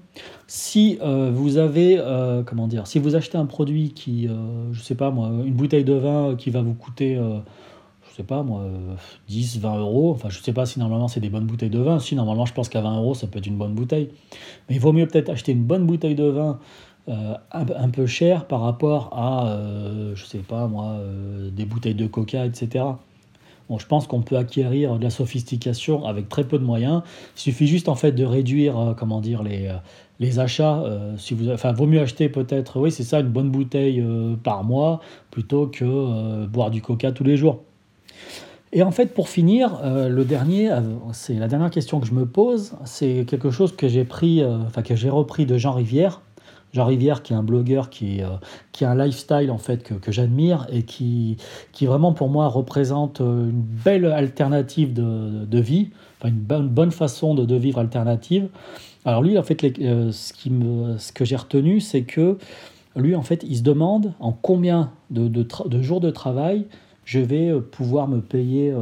Si 0.46 0.98
euh, 1.00 1.30
vous 1.32 1.56
avez, 1.56 1.98
euh, 1.98 2.42
comment 2.42 2.66
dire, 2.66 2.86
si 2.86 2.98
vous 2.98 3.14
achetez 3.14 3.38
un 3.38 3.46
produit 3.46 3.92
qui, 3.92 4.28
je 4.72 4.80
sais 4.82 4.94
pas 4.94 5.10
moi, 5.10 5.30
une 5.44 5.54
bouteille 5.54 5.84
de 5.84 5.94
vin 5.94 6.34
qui 6.36 6.50
va 6.50 6.62
vous 6.62 6.74
coûter, 6.74 7.14
je 7.16 8.16
sais 8.16 8.22
pas 8.22 8.42
moi, 8.42 8.64
10, 9.28 9.60
20 9.60 9.78
euros, 9.78 10.12
enfin 10.12 10.28
je 10.28 10.40
sais 10.40 10.52
pas 10.52 10.66
si 10.66 10.78
normalement 10.78 11.08
c'est 11.08 11.20
des 11.20 11.28
bonnes 11.28 11.46
bouteilles 11.46 11.70
de 11.70 11.78
vin, 11.78 11.98
si 11.98 12.14
normalement 12.16 12.46
je 12.46 12.54
pense 12.54 12.68
qu'à 12.68 12.80
20 12.80 12.98
euros 12.98 13.14
ça 13.14 13.26
peut 13.26 13.38
être 13.38 13.46
une 13.46 13.56
bonne 13.56 13.74
bouteille, 13.74 14.10
mais 14.68 14.76
il 14.76 14.80
vaut 14.80 14.92
mieux 14.92 15.06
peut-être 15.06 15.30
acheter 15.30 15.52
une 15.52 15.64
bonne 15.64 15.86
bouteille 15.86 16.14
de 16.14 16.24
vin 16.24 16.58
un, 17.08 17.36
un, 17.52 17.88
peu 17.88 18.06
cher 18.06 18.46
par 18.46 18.62
rapport 18.62 19.10
à, 19.12 19.58
je 20.14 20.24
sais 20.24 20.38
pas 20.38 20.66
moi, 20.66 20.98
des 21.52 21.64
bouteilles 21.64 21.94
de 21.94 22.06
coca, 22.06 22.44
etc. 22.44 22.84
Bon, 23.68 23.78
je 23.78 23.86
pense 23.86 24.06
qu'on 24.06 24.22
peut 24.22 24.36
acquérir 24.36 24.98
de 24.98 25.02
la 25.02 25.10
sophistication 25.10 26.06
avec 26.06 26.28
très 26.28 26.44
peu 26.44 26.58
de 26.58 26.64
moyens. 26.64 27.02
Il 27.36 27.40
suffit 27.40 27.66
juste 27.66 27.88
en 27.88 27.96
fait 27.96 28.12
de 28.12 28.24
réduire, 28.24 28.78
euh, 28.78 28.94
comment 28.94 29.20
dire, 29.20 29.42
les, 29.42 29.66
euh, 29.66 29.74
les 30.20 30.38
achats. 30.38 30.82
Euh, 30.84 31.16
si 31.18 31.34
vous, 31.34 31.50
enfin, 31.50 31.72
vaut 31.72 31.86
mieux 31.86 32.00
acheter 32.00 32.28
peut-être, 32.28 32.78
oui, 32.78 32.92
c'est 32.92 33.02
ça, 33.02 33.18
une 33.18 33.28
bonne 33.28 33.50
bouteille 33.50 34.04
par 34.44 34.62
mois 34.62 35.00
plutôt 35.30 35.66
que 35.66 36.46
boire 36.46 36.70
du 36.70 36.80
Coca 36.80 37.10
tous 37.10 37.24
les 37.24 37.36
jours. 37.36 37.62
Et 38.72 38.82
en 38.82 38.90
fait, 38.90 39.14
pour 39.14 39.28
finir, 39.28 39.80
le 39.84 40.24
dernier, 40.24 40.70
c'est 41.12 41.34
la 41.34 41.48
dernière 41.48 41.70
question 41.70 42.00
que 42.00 42.06
je 42.06 42.12
me 42.12 42.26
pose, 42.26 42.74
c'est 42.84 43.24
quelque 43.26 43.50
chose 43.50 43.74
que 43.74 43.88
j'ai 43.88 44.04
pris, 44.04 44.44
enfin 44.44 44.82
que 44.82 44.96
j'ai 44.96 45.08
repris 45.08 45.46
de 45.46 45.56
Jean 45.56 45.72
Rivière. 45.72 46.20
Jean 46.76 46.84
Rivière, 46.84 47.22
qui 47.22 47.32
est 47.32 47.36
un 47.36 47.42
blogueur 47.42 47.88
qui, 47.88 48.20
euh, 48.20 48.36
a 48.82 48.90
un 48.90 48.94
lifestyle 48.94 49.50
en 49.50 49.56
fait 49.56 49.82
que, 49.82 50.12
j'admire 50.12 50.66
et 50.70 50.82
qui, 50.82 51.38
qui 51.72 51.86
vraiment 51.86 52.12
pour 52.12 52.28
moi 52.28 52.48
représente 52.48 53.22
euh, 53.22 53.48
une 53.48 53.62
belle 53.62 54.04
alternative 54.04 54.92
de, 54.92 55.58
vie, 55.58 55.88
enfin 56.18 56.28
une 56.28 56.34
bonne, 56.34 56.68
bonne 56.68 56.90
façon 56.90 57.34
de, 57.34 57.56
vivre 57.56 57.78
alternative. 57.78 58.48
Alors 59.06 59.22
lui, 59.22 59.38
en 59.38 59.42
fait, 59.42 59.64
euh, 59.80 60.12
ce, 60.12 61.12
que 61.14 61.24
j'ai 61.24 61.36
retenu, 61.36 61.80
c'est 61.80 62.02
que 62.02 62.36
lui, 62.94 63.16
en 63.16 63.22
fait, 63.22 63.42
il 63.48 63.56
se 63.56 63.62
demande 63.62 64.12
en 64.20 64.32
combien 64.32 64.92
de 65.08 65.82
jours 65.82 66.00
de 66.00 66.10
travail 66.10 66.66
je 67.06 67.20
vais 67.20 67.58
pouvoir 67.58 68.08
me 68.08 68.20
payer 68.20 68.74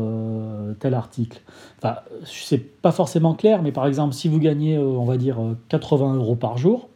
tel 0.80 0.94
article. 0.94 1.42
Enfin, 1.78 1.96
c'est 2.24 2.80
pas 2.80 2.90
forcément 2.90 3.34
clair, 3.34 3.62
mais 3.62 3.70
par 3.70 3.86
exemple, 3.86 4.14
si 4.14 4.28
vous 4.28 4.38
gagnez, 4.38 4.78
on 4.78 5.04
va 5.04 5.18
dire, 5.18 5.36
80 5.68 6.14
euros 6.14 6.36
par 6.36 6.56
jour, 6.56 6.88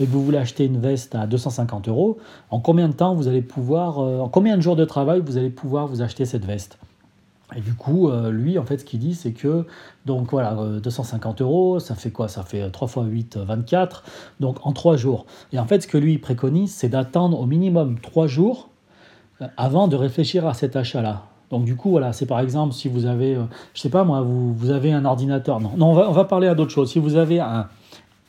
et 0.00 0.06
que 0.06 0.10
vous 0.10 0.24
voulez 0.24 0.38
acheter 0.38 0.64
une 0.64 0.78
veste 0.78 1.14
à 1.14 1.26
250 1.26 1.88
euros, 1.88 2.18
en 2.50 2.60
combien 2.60 2.88
de 2.88 2.94
temps 2.94 3.14
vous 3.14 3.28
allez 3.28 3.42
pouvoir, 3.42 3.98
euh, 3.98 4.20
en 4.20 4.28
combien 4.28 4.56
de 4.56 4.62
jours 4.62 4.76
de 4.76 4.84
travail 4.84 5.22
vous 5.24 5.36
allez 5.36 5.50
pouvoir 5.50 5.86
vous 5.86 6.02
acheter 6.02 6.24
cette 6.24 6.44
veste? 6.44 6.78
Et 7.54 7.60
du 7.60 7.74
coup, 7.74 8.08
euh, 8.08 8.30
lui, 8.30 8.58
en 8.58 8.64
fait, 8.64 8.78
ce 8.78 8.84
qu'il 8.84 8.98
dit, 8.98 9.14
c'est 9.14 9.32
que, 9.32 9.66
donc 10.06 10.30
voilà, 10.30 10.56
250 10.82 11.40
euh, 11.40 11.44
euros, 11.44 11.78
ça 11.78 11.94
fait 11.94 12.10
quoi? 12.10 12.26
Ça 12.26 12.42
fait 12.42 12.68
3 12.68 12.88
fois 12.88 13.04
8, 13.04 13.36
24, 13.36 14.02
donc 14.40 14.66
en 14.66 14.72
3 14.72 14.96
jours. 14.96 15.26
Et 15.52 15.58
en 15.58 15.66
fait, 15.66 15.82
ce 15.82 15.86
que 15.86 15.98
lui 15.98 16.18
préconise, 16.18 16.74
c'est 16.74 16.88
d'attendre 16.88 17.38
au 17.38 17.46
minimum 17.46 18.00
3 18.00 18.26
jours 18.26 18.70
avant 19.56 19.88
de 19.88 19.96
réfléchir 19.96 20.46
à 20.46 20.54
cet 20.54 20.74
achat-là. 20.74 21.24
Donc 21.50 21.64
du 21.64 21.76
coup, 21.76 21.90
voilà, 21.90 22.12
c'est 22.12 22.26
par 22.26 22.40
exemple 22.40 22.72
si 22.72 22.88
vous 22.88 23.04
avez, 23.04 23.36
je 23.74 23.80
sais 23.80 23.90
pas 23.90 24.02
moi, 24.02 24.22
vous, 24.22 24.54
vous 24.54 24.70
avez 24.70 24.92
un 24.92 25.04
ordinateur. 25.04 25.60
Non, 25.60 25.72
non 25.76 25.90
on, 25.90 25.94
va, 25.94 26.08
on 26.08 26.12
va 26.12 26.24
parler 26.24 26.48
à 26.48 26.54
d'autres 26.54 26.70
choses. 26.70 26.90
Si 26.90 26.98
vous 26.98 27.16
avez 27.16 27.40
un, 27.40 27.68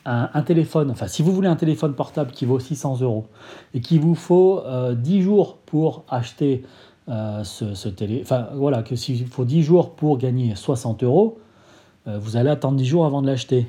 un, 0.06 0.42
téléphone, 0.44 0.92
enfin 0.92 1.08
si 1.08 1.24
vous 1.24 1.32
voulez 1.32 1.48
un 1.48 1.56
téléphone 1.56 1.94
portable 1.94 2.32
qui 2.32 2.46
vaut 2.46 2.60
600 2.60 3.02
euros 3.02 3.26
et 3.74 3.82
qu'il 3.82 4.00
vous 4.00 4.16
faut 4.16 4.62
10 4.62 4.66
euh, 4.68 5.22
jours 5.22 5.58
pour 5.66 6.04
acheter 6.10 6.64
euh, 7.10 7.44
ce, 7.44 7.74
ce 7.74 7.90
télé, 7.90 8.22
enfin 8.22 8.48
voilà, 8.54 8.84
que 8.84 8.96
s'il 8.96 9.28
faut 9.28 9.46
10 9.46 9.64
jours 9.64 9.96
pour 9.96 10.18
gagner 10.18 10.56
60 10.56 11.04
euros, 11.04 11.40
euh, 12.08 12.20
vous 12.20 12.38
allez 12.38 12.50
attendre 12.50 12.78
10 12.78 12.86
jours 12.86 13.06
avant 13.06 13.22
de 13.22 13.28
l'acheter. 13.28 13.68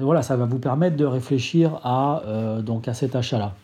Voilà, 0.00 0.22
ça 0.22 0.36
va 0.36 0.44
vous 0.44 0.58
permettre 0.58 0.96
de 0.96 1.04
réfléchir 1.04 1.80
à, 1.82 2.22
donc 2.62 2.88
à 2.88 2.94
cet 2.94 3.14
achat-là. 3.14 3.54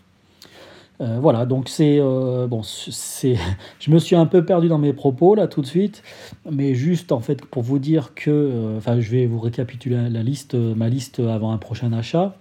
Euh, 1.00 1.18
voilà, 1.18 1.46
donc 1.46 1.68
c'est 1.68 1.98
euh, 1.98 2.46
bon, 2.46 2.62
c'est, 2.62 3.36
je 3.80 3.90
me 3.90 3.98
suis 3.98 4.16
un 4.16 4.26
peu 4.26 4.44
perdu 4.44 4.68
dans 4.68 4.78
mes 4.78 4.92
propos 4.92 5.34
là 5.34 5.46
tout 5.46 5.62
de 5.62 5.66
suite, 5.66 6.02
mais 6.50 6.74
juste 6.74 7.10
en 7.10 7.20
fait 7.20 7.44
pour 7.44 7.62
vous 7.62 7.78
dire 7.78 8.14
que, 8.14 8.30
euh, 8.30 8.76
enfin, 8.76 9.00
je 9.00 9.10
vais 9.10 9.26
vous 9.26 9.40
récapituler 9.40 10.10
la 10.10 10.22
liste, 10.22 10.54
ma 10.54 10.88
liste 10.88 11.20
avant 11.20 11.52
un 11.52 11.58
prochain 11.58 11.92
achat. 11.92 12.34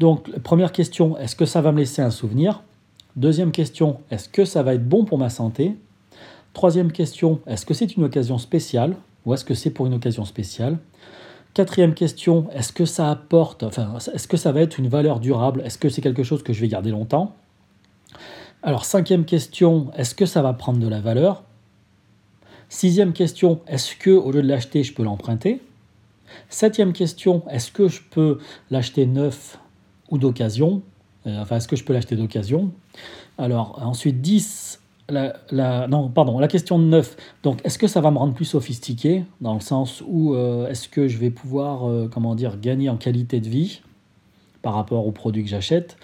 Donc 0.00 0.36
première 0.40 0.72
question, 0.72 1.16
est-ce 1.18 1.36
que 1.36 1.44
ça 1.44 1.60
va 1.60 1.70
me 1.70 1.78
laisser 1.78 2.02
un 2.02 2.10
souvenir? 2.10 2.62
Deuxième 3.14 3.52
question, 3.52 4.00
est-ce 4.10 4.28
que 4.28 4.44
ça 4.44 4.62
va 4.62 4.74
être 4.74 4.88
bon 4.88 5.04
pour 5.04 5.18
ma 5.18 5.28
santé? 5.28 5.76
Troisième 6.54 6.90
question, 6.90 7.40
est-ce 7.46 7.64
que 7.64 7.74
c'est 7.74 7.96
une 7.96 8.04
occasion 8.04 8.38
spéciale 8.38 8.96
ou 9.24 9.34
est-ce 9.34 9.44
que 9.44 9.54
c'est 9.54 9.70
pour 9.70 9.86
une 9.86 9.94
occasion 9.94 10.24
spéciale? 10.24 10.78
Quatrième 11.54 11.94
question, 11.94 12.48
est-ce 12.52 12.72
que 12.72 12.86
ça 12.86 13.10
apporte, 13.10 13.62
enfin, 13.62 13.98
est-ce 14.12 14.26
que 14.26 14.38
ça 14.38 14.52
va 14.52 14.62
être 14.62 14.78
une 14.78 14.88
valeur 14.88 15.20
durable? 15.20 15.62
Est-ce 15.64 15.78
que 15.78 15.90
c'est 15.90 16.00
quelque 16.00 16.22
chose 16.22 16.42
que 16.42 16.52
je 16.52 16.62
vais 16.62 16.68
garder 16.68 16.90
longtemps? 16.90 17.34
Alors, 18.64 18.84
cinquième 18.84 19.24
question, 19.24 19.90
est-ce 19.96 20.14
que 20.14 20.24
ça 20.24 20.40
va 20.40 20.52
prendre 20.52 20.78
de 20.78 20.86
la 20.86 21.00
valeur? 21.00 21.42
Sixième 22.68 23.12
question, 23.12 23.60
est-ce 23.66 23.96
que 23.96 24.10
au 24.10 24.30
lieu 24.30 24.40
de 24.40 24.46
l'acheter, 24.46 24.84
je 24.84 24.94
peux 24.94 25.02
l'emprunter? 25.02 25.60
Septième 26.48 26.92
question, 26.92 27.42
est-ce 27.50 27.72
que 27.72 27.88
je 27.88 28.00
peux 28.08 28.38
l'acheter 28.70 29.04
neuf 29.04 29.58
ou 30.10 30.18
d'occasion? 30.18 30.82
Euh, 31.26 31.42
Enfin, 31.42 31.56
est-ce 31.56 31.66
que 31.66 31.74
je 31.76 31.82
peux 31.82 31.92
l'acheter 31.92 32.14
d'occasion? 32.14 32.70
Alors, 33.36 33.80
ensuite, 33.82 34.20
10, 34.20 34.80
la, 35.08 35.88
non, 35.88 36.08
pardon, 36.08 36.38
la 36.38 36.48
question 36.48 36.78
de 36.78 36.84
9, 36.84 37.16
donc 37.42 37.60
est-ce 37.64 37.78
que 37.78 37.88
ça 37.88 38.00
va 38.00 38.12
me 38.12 38.18
rendre 38.18 38.32
plus 38.32 38.44
sophistiqué 38.44 39.24
Dans 39.40 39.54
le 39.54 39.60
sens 39.60 40.02
où 40.06 40.34
euh, 40.34 40.68
est-ce 40.68 40.88
que 40.88 41.08
je 41.08 41.18
vais 41.18 41.30
pouvoir, 41.30 41.88
euh, 41.88 42.08
gagner 42.60 42.88
en 42.88 42.96
qualité 42.96 43.40
de 43.40 43.48
vie? 43.48 43.82
Par 44.62 44.74
rapport 44.74 45.06
aux 45.06 45.12
produits 45.12 45.42
que 45.42 45.50
j'achète. 45.50 45.96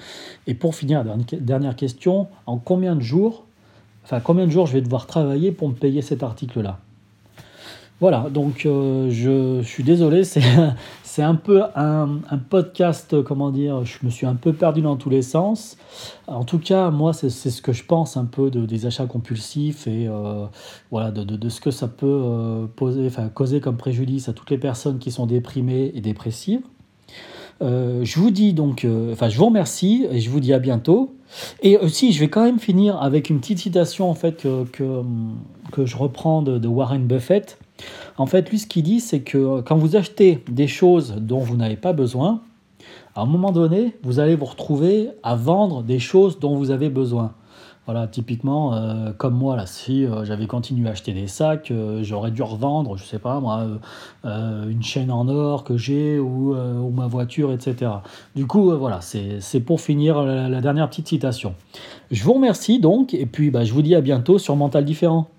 Et 0.47 0.55
pour 0.55 0.75
finir, 0.75 1.05
dernière 1.33 1.77
question, 1.77 2.27
en 2.47 2.59
combien 2.59 2.97
de 2.97 3.01
jours, 3.01 3.44
enfin 4.05 4.21
combien 4.21 4.47
de 4.47 4.51
jours 4.51 4.66
je 4.66 4.75
vais 4.75 4.83
devoir 4.83 5.07
travailler 5.07 5.53
pour 5.53 5.68
me 5.68 5.75
payer 5.75 6.03
cet 6.03 6.23
article-là? 6.23 6.79
Voilà, 8.01 8.29
donc 8.31 8.64
euh, 8.64 9.11
je, 9.11 9.61
suis 9.62 9.83
désolé, 9.83 10.23
c'est 10.23 10.42
un 11.18 11.35
peu 11.35 11.62
un, 11.75 12.21
podcast, 12.49 13.21
comment 13.25 13.51
dire, 13.51 13.85
je 13.85 13.99
me 14.05 14.11
suis 14.11 14.25
un 14.25 14.37
peu 14.37 14.53
perdu 14.53 14.83
dans 14.83 14.94
tous 14.94 15.11
les 15.11 15.23
sens. 15.23 15.77
En 16.29 16.44
tout 16.44 16.61
cas, 16.61 16.90
moi, 16.90 17.12
c'est 17.12 17.29
ce 17.29 17.61
que 17.61 17.73
je 17.73 17.85
pense 17.85 18.16
un 18.16 18.25
peu 18.25 18.51
de, 18.51 18.66
des 18.66 18.87
achats 18.87 19.07
compulsifs 19.07 19.88
et 19.88 20.07
euh, 20.07 20.47
voilà, 20.92 21.11
de, 21.11 21.25
de, 21.25 21.49
ce 21.49 21.61
que 21.61 21.73
ça 21.73 21.88
peut 21.88 22.07
euh, 22.07 22.66
poser, 22.66 23.05
enfin, 23.05 23.29
causer 23.31 23.61
comme 23.61 23.77
préjudice 23.77 24.29
à 24.29 24.33
toutes 24.33 24.51
les 24.51 24.59
personnes 24.59 25.01
qui 25.01 25.11
sont 25.11 25.27
déprimées 25.27 25.90
et 25.92 26.01
dépressives. 26.01 26.62
Euh, 27.61 28.05
je 28.05 28.21
vous 28.21 28.31
dis 28.31 28.53
donc, 28.53 28.85
euh, 28.85 29.12
enfin, 29.12 29.29
je 29.29 29.38
vous 29.38 29.47
remercie 29.47 30.07
et 30.11 30.21
je 30.21 30.31
vous 30.31 30.40
dis 30.40 30.53
à 30.53 30.59
bientôt. 30.59 31.14
Et 31.62 31.77
aussi, 31.77 32.12
je 32.12 32.21
vais 32.21 32.29
quand 32.29 32.44
même 32.44 32.59
finir 32.59 33.01
avec 33.03 33.31
une 33.31 33.40
petite 33.40 33.59
citation 33.59 34.09
en 34.09 34.14
fait 34.14 34.42
que, 34.42 34.64
que, 35.73 35.85
je 35.85 35.97
reprends 35.97 36.42
de, 36.42 36.66
Warren 36.68 37.07
Buffett. 37.07 37.59
En 38.16 38.27
fait, 38.27 38.51
lui, 38.51 38.59
ce 38.59 38.66
qu'il 38.66 38.83
dit, 38.83 39.01
c'est 39.01 39.21
que 39.21 39.61
quand 39.61 39.77
vous 39.77 39.97
achetez 39.97 40.42
des 40.49 40.66
choses 40.66 41.16
dont 41.18 41.40
vous 41.40 41.57
n'avez 41.57 41.77
pas 41.77 41.92
besoin, 41.92 42.40
à 43.14 43.23
un 43.23 43.27
moment 43.27 43.53
donné, 43.53 43.94
vous 44.03 44.21
allez 44.21 44.37
vous 44.37 44.47
retrouver 44.47 45.11
à 45.23 45.35
vendre 45.35 45.83
des 45.83 45.99
choses 45.99 46.38
dont 46.38 46.57
vous 46.57 46.71
avez 46.71 46.88
besoin. 46.88 47.35
Voilà, 47.88 48.07
typiquement, 48.07 48.74
euh, 48.74 49.12
comme 49.16 49.33
moi, 49.33 49.57
là, 49.57 49.64
si 49.64 50.05
euh, 50.05 50.22
j'avais 50.22 50.46
continué 50.46 50.90
à 50.90 50.92
acheter 50.92 51.14
des 51.14 51.27
sacs, 51.27 51.70
euh, 51.70 52.03
j'aurais 52.03 52.31
dû 52.31 52.42
revendre, 52.42 52.98
je 52.98 53.05
sais 53.05 53.18
pas 53.18 53.40
moi, 53.40 53.66
une 54.24 54.83
chaîne 54.83 55.11
en 55.11 55.27
or 55.27 55.64
que 55.64 55.79
j'ai 55.79 56.18
ou, 56.18 56.55
ma 56.94 57.07
voiture, 57.07 57.51
etc. 57.51 57.90
Du 58.37 58.46
coup, 58.46 58.77
voilà, 58.77 59.01
c'est 59.01 59.61
pour 59.61 59.81
finir 59.81 60.22
la, 60.22 60.61
dernière 60.61 60.90
petite 60.90 61.09
citation. 61.09 61.55
Je 62.11 62.22
vous 62.24 62.35
remercie 62.35 62.79
donc, 62.79 63.14
et 63.14 63.24
puis 63.24 63.51
bah, 63.51 63.64
je 63.64 63.72
vous 63.72 63.81
dis 63.81 63.94
à 63.94 64.03
bientôt 64.03 64.37
sur 64.37 64.55
Mental 64.55 64.85
Différent. 64.85 65.31